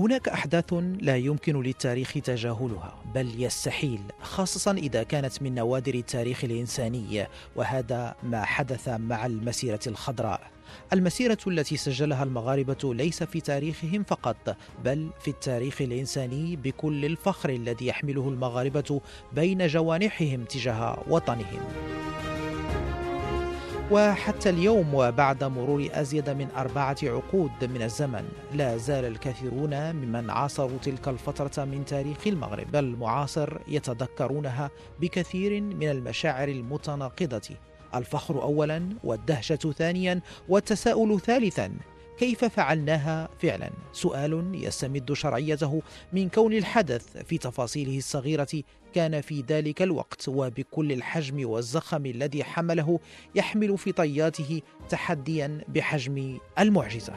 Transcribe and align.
هناك 0.00 0.28
أحداث 0.28 0.74
لا 1.00 1.16
يمكن 1.16 1.62
للتاريخ 1.62 2.12
تجاهلها 2.12 3.02
بل 3.14 3.42
يستحيل 3.42 4.00
خاصة 4.22 4.70
إذا 4.70 5.02
كانت 5.02 5.42
من 5.42 5.54
نوادر 5.54 5.94
التاريخ 5.94 6.44
الإنساني 6.44 7.26
وهذا 7.56 8.14
ما 8.22 8.44
حدث 8.44 8.88
مع 8.88 9.26
المسيرة 9.26 9.80
الخضراء 9.86 10.50
المسيرة 10.92 11.38
التي 11.46 11.76
سجلها 11.76 12.22
المغاربة 12.22 12.94
ليس 12.94 13.22
في 13.22 13.40
تاريخهم 13.40 14.02
فقط 14.02 14.56
بل 14.84 15.10
في 15.20 15.28
التاريخ 15.28 15.82
الإنساني 15.82 16.56
بكل 16.56 17.04
الفخر 17.04 17.50
الذي 17.50 17.86
يحمله 17.86 18.28
المغاربة 18.28 19.00
بين 19.32 19.66
جوانحهم 19.66 20.44
تجاه 20.44 21.02
وطنهم. 21.08 21.62
وحتى 23.90 24.50
اليوم 24.50 24.94
وبعد 24.94 25.44
مرور 25.44 25.88
أزيد 25.92 26.30
من 26.30 26.48
أربعة 26.56 26.96
عقود 27.02 27.50
من 27.62 27.82
الزمن 27.82 28.28
لا 28.54 28.76
زال 28.76 29.04
الكثيرون 29.04 29.92
ممن 29.96 30.30
عاصروا 30.30 30.78
تلك 30.82 31.08
الفترة 31.08 31.64
من 31.64 31.84
تاريخ 31.84 32.26
المغرب. 32.26 32.76
المعاصر 32.76 33.58
يتذكرونها 33.68 34.70
بكثير 35.00 35.60
من 35.60 35.90
المشاعر 35.90 36.48
المتناقضة. 36.48 37.56
الفخر 37.94 38.42
اولا 38.42 38.88
والدهشة 39.04 39.56
ثانيا 39.56 40.20
والتساؤل 40.48 41.20
ثالثا 41.20 41.72
كيف 42.20 42.44
فعلناها 42.44 43.28
فعلا؟ 43.42 43.70
سؤال 43.92 44.50
يستمد 44.54 45.12
شرعيته 45.12 45.82
من 46.12 46.28
كون 46.28 46.52
الحدث 46.52 47.16
في 47.16 47.38
تفاصيله 47.38 47.98
الصغيرة 47.98 48.62
كان 48.94 49.20
في 49.20 49.44
ذلك 49.48 49.82
الوقت 49.82 50.28
وبكل 50.28 50.92
الحجم 50.92 51.48
والزخم 51.50 52.06
الذي 52.06 52.44
حمله 52.44 53.00
يحمل 53.34 53.78
في 53.78 53.92
طياته 53.92 54.62
تحديا 54.88 55.60
بحجم 55.68 56.38
المعجزة. 56.58 57.14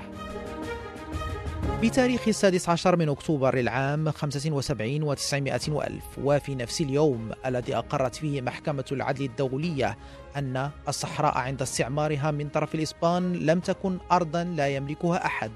بتاريخ 1.63 2.27
السادس 2.27 2.69
عشر 2.69 2.95
من 2.95 3.09
أكتوبر 3.09 3.55
للعام 3.55 4.11
75 4.11 5.03
وتسعمائة 5.03 5.59
وألف. 5.67 6.03
وفي 6.23 6.55
نفس 6.55 6.81
اليوم 6.81 7.31
الذي 7.45 7.75
أقرت 7.75 8.15
فيه 8.15 8.41
محكمة 8.41 8.85
العدل 8.91 9.25
الدولية 9.25 9.97
أن 10.37 10.69
الصحراء 10.87 11.37
عند 11.37 11.61
استعمارها 11.61 12.31
من 12.31 12.49
طرف 12.49 12.75
الإسبان 12.75 13.33
لم 13.33 13.59
تكن 13.59 13.97
أرضا 14.11 14.43
لا 14.43 14.67
يملكها 14.67 15.25
أحد 15.25 15.51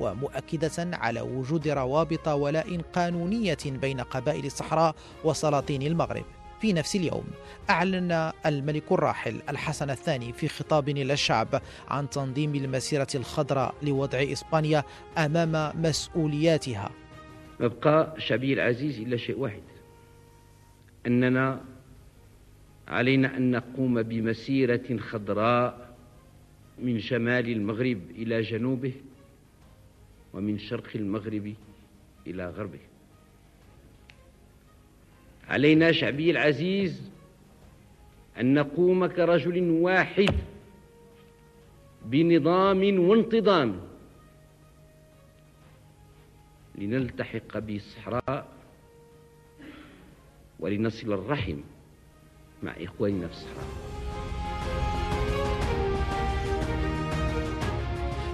ومؤكدة 0.00 0.70
على 0.78 1.20
وجود 1.20 1.68
روابط 1.68 2.28
ولاء 2.28 2.80
قانونية 2.94 3.58
بين 3.66 4.00
قبائل 4.00 4.46
الصحراء 4.46 4.94
وسلاطين 5.24 5.82
المغرب. 5.82 6.24
في 6.62 6.72
نفس 6.72 6.96
اليوم. 6.96 7.24
أعلن 7.70 8.32
الملك 8.46 8.92
الراحل 8.92 9.42
الحسن 9.48 9.90
الثاني 9.90 10.32
في 10.32 10.48
خطاب 10.48 10.88
إلى 10.88 11.12
الشعب 11.12 11.62
عن 11.88 12.10
تنظيم 12.10 12.54
المسيرة 12.54 13.06
الخضراء 13.14 13.74
لوضع 13.82 14.22
إسبانيا 14.22 14.84
أمام 15.18 15.82
مسؤولياتها. 15.82 16.90
ما 17.60 17.66
بقى 17.66 18.14
شعبي 18.18 18.52
العزيز 18.52 19.00
إلا 19.00 19.16
شيء 19.16 19.38
واحد. 19.38 19.62
أننا 21.06 21.60
علينا 22.88 23.36
أن 23.36 23.50
نقوم 23.50 24.02
بمسيرة 24.02 24.98
خضراء 24.98 25.94
من 26.78 27.00
شمال 27.00 27.48
المغرب 27.48 28.00
إلى 28.10 28.42
جنوبه 28.42 28.92
ومن 30.32 30.58
شرق 30.58 30.88
المغرب 30.94 31.54
إلى 32.26 32.50
غربه. 32.50 32.91
علينا 35.48 35.92
شعبي 35.92 36.30
العزيز 36.30 37.10
أن 38.40 38.54
نقوم 38.54 39.06
كرجل 39.06 39.70
واحد 39.70 40.34
بنظام 42.04 43.08
وانتظام 43.08 43.80
لنلتحق 46.74 47.58
بالصحراء 47.58 48.48
ولنصل 50.60 51.12
الرحم 51.12 51.60
مع 52.62 52.72
إخواننا 52.80 53.26
في 53.26 53.32
الصحراء. 53.32 53.91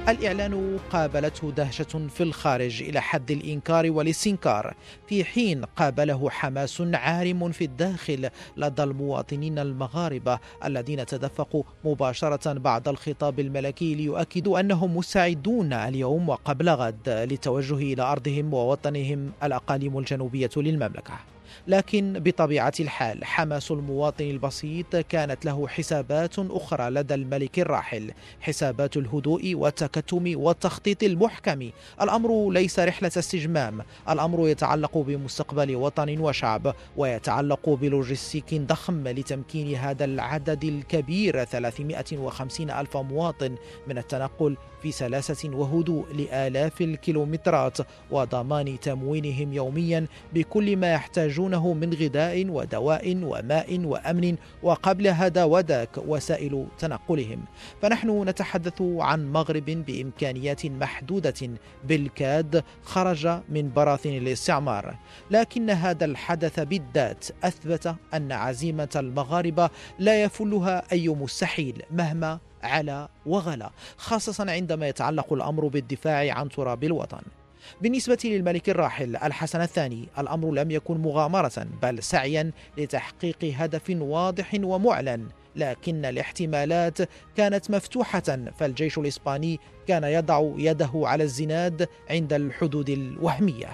الإعلان 0.08 0.78
قابلته 0.92 1.50
دهشة 1.50 2.08
في 2.08 2.22
الخارج 2.22 2.82
إلى 2.82 3.00
حد 3.00 3.30
الإنكار 3.30 3.91
والاستنكار. 3.91 4.74
في 5.06 5.24
حين 5.24 5.64
قابله 5.64 6.30
حماس 6.30 6.82
عارم 6.94 7.52
في 7.52 7.64
الداخل 7.64 8.30
لدى 8.56 8.82
المواطنين 8.82 9.58
المغاربة 9.58 10.38
الذين 10.64 11.06
تدفقوا 11.06 11.62
مباشرة 11.84 12.52
بعد 12.52 12.88
الخطاب 12.88 13.41
الملكي 13.41 13.94
ليؤكدوا 13.94 14.60
أنهم 14.60 14.96
مستعدون 14.96 15.72
اليوم 15.72 16.28
وقبل 16.28 16.69
غد 16.70 17.08
للتوجه 17.08 17.75
إلى 17.75 18.02
أرضهم 18.02 18.54
ووطنهم 18.54 19.32
الأقاليم 19.42 19.98
الجنوبية 19.98 20.50
للمملكة. 20.56 21.38
لكن 21.66 22.12
بطبيعة 22.19 22.72
الحال 22.81 23.25
حماس 23.25 23.70
المواطن 23.70 24.25
البسيط 24.25 24.97
كانت 24.97 25.44
له 25.44 25.69
حسابات 25.69 26.38
أخرى 26.38 26.91
لدى 26.91 27.14
الملك 27.14 27.59
الراحل 27.59 28.12
حسابات 28.41 28.97
الهدوء 28.97 29.54
والتكتم 29.54 30.32
والتخطيط 30.37 31.03
المحكم. 31.03 31.70
الأمر 32.03 32.50
ليس 32.50 32.78
رحلة 32.78 33.08
استجمام 33.08 33.82
الأمر 34.10 34.48
يتعلق 34.48 34.98
بمستقبل 34.98 35.76
وطن 35.76 36.19
وشعب 36.20 36.75
ويتعلق 36.97 37.69
بلوجستيك 37.69 38.54
ضخم 38.54 39.08
لتمكين 39.08 39.75
هذا 39.75 40.04
العدد 40.04 40.64
الكبير 40.64 41.44
350 41.44 42.70
ألف 42.70 42.97
مواطن 42.97 43.56
من 43.87 43.98
التنقل 43.98 44.56
في 44.82 44.92
سلاسة 44.92 45.50
وهدوء 45.50 46.06
لآلاف 46.12 46.81
الكيلومترات 46.81 47.78
وضمان 48.10 48.81
تموينهم 48.81 49.53
يوميا 49.53 50.06
بكل 50.34 50.76
ما 50.76 50.94
يحتاجونه 51.38 51.75
من 51.75 51.94
غذاء 51.94 52.47
ودواء 52.49 53.16
وماء 53.22 53.81
وأمن 53.84 54.37
وقبل 54.62 55.06
هذا 55.09 55.44
وذاك 55.44 55.99
وسائل 55.99 56.66
تنقلهم. 56.78 57.44
فنحن 57.82 58.28
نتحدث 58.28 58.82
عن 58.82 59.32
مغرب 59.32 59.65
بإمكانيات 59.65 60.66
محدودة. 60.66 61.50
بالكاد 61.84 62.65
خرج 62.82 63.26
من 63.49 63.72
براثن 63.72 64.10
الاستعمار. 64.10 64.94
لكن 65.31 65.71
هذا 65.71 66.04
الحدث 66.04 66.60
بالذات 66.60 67.25
أثبت 67.44 67.94
أن 68.15 68.32
عزيمة 68.32 68.88
المغاربة 68.97 69.70
لا 69.99 70.22
يفلها 70.22 70.82
أي 70.93 71.09
مستحيل 71.09 71.82
مهما 71.91 72.38
على 72.62 73.09
وغلا 73.26 73.70
خاصة 73.97 74.50
عندما 74.50 74.88
يتعلق 74.88 75.32
الأمر 75.32 75.66
بالدفاع 75.69 76.32
عن 76.32 76.49
تراب 76.49 76.84
الوطن. 76.84 77.38
بالنسبة 77.81 78.19
للملك 78.25 78.71
الراحل 78.71 79.17
الحسن 79.17 79.61
الثاني 79.61 80.09
الأمر 80.19 80.51
لم 80.51 80.71
يكن 80.71 80.99
مغامرة 80.99 81.67
بل 81.83 82.03
سعيا 82.03 82.51
لتحقيق 82.79 83.55
هدف 83.56 83.83
واضح 83.91 84.51
ومعلن. 84.62 85.29
لكن 85.56 86.05
الاحتمالات 86.05 86.99
كانت 87.37 87.71
مفتوحة 87.71 88.23
فالجيش 88.59 88.99
الإسباني 88.99 89.61
كان 89.88 90.05
يضع 90.05 90.53
يده 90.56 90.91
على 90.94 91.25
الزناد 91.25 91.88
عند 92.11 92.32
الحدود 92.32 92.91
الوهمية. 92.91 93.69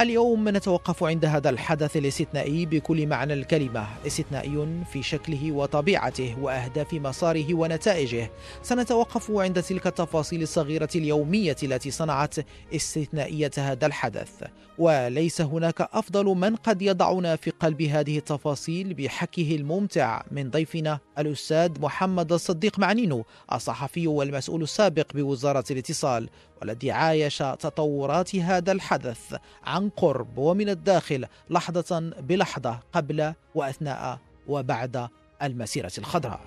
اليوم 0.00 0.48
نتوقف 0.48 1.04
عند 1.04 1.24
هذا 1.24 1.50
الحدث 1.50 1.96
الاستثنائي 1.96 2.66
بكل 2.66 3.06
معنى 3.06 3.32
الكلمة 3.32 3.86
استثنائي 4.06 4.84
في 4.92 5.02
شكله 5.02 5.52
وطبيعته 5.52 6.36
وأهداف 6.40 6.94
مساره 6.94 7.54
ونتائجه. 7.54 8.30
سنتوقف 8.62 9.30
عند 9.30 9.62
تلك 9.62 9.86
التفاصيل 9.86 10.42
الصغيرة 10.42 10.88
اليومية 10.94 11.56
التي 11.62 11.90
صنعت 11.90 12.34
استثنائية 12.74 13.50
هذا 13.58 13.86
الحدث. 13.86 14.44
وليس 14.78 15.40
هناك 15.40 15.80
أفضل 15.80 16.24
من 16.24 16.56
قد 16.56 16.82
يضعنا 16.82 17.36
في 17.36 17.50
قلب 17.50 17.82
هذه 17.82 18.18
التفاصيل 18.18 18.94
بحكه 18.94 19.56
الممتع. 19.56 20.22
من 20.30 20.50
ضيفنا 20.50 20.98
الأستاذ 21.18 21.80
محمد 21.80 22.32
الصديق 22.32 22.78
معنينو 22.78 23.24
الصحفي 23.52 24.06
والمسؤول 24.06 24.62
السابق 24.62 25.12
بوزارة 25.14 25.64
الاتصال. 25.70 26.28
والذي 26.60 26.90
عايش 26.90 27.38
تطورات 27.38 28.36
هذا 28.36 28.72
الحدث 28.72 29.34
عن 29.64 29.88
قرب 29.88 30.38
ومن 30.38 30.68
الداخل 30.68 31.26
لحظة 31.50 32.12
بلحظة 32.20 32.80
قبل 32.92 33.32
وأثناء 33.54 34.18
وبعد 34.48 35.08
المسيرة 35.42 35.92
الخضراء. 35.98 36.40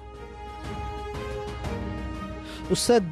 أستاذ 2.72 3.04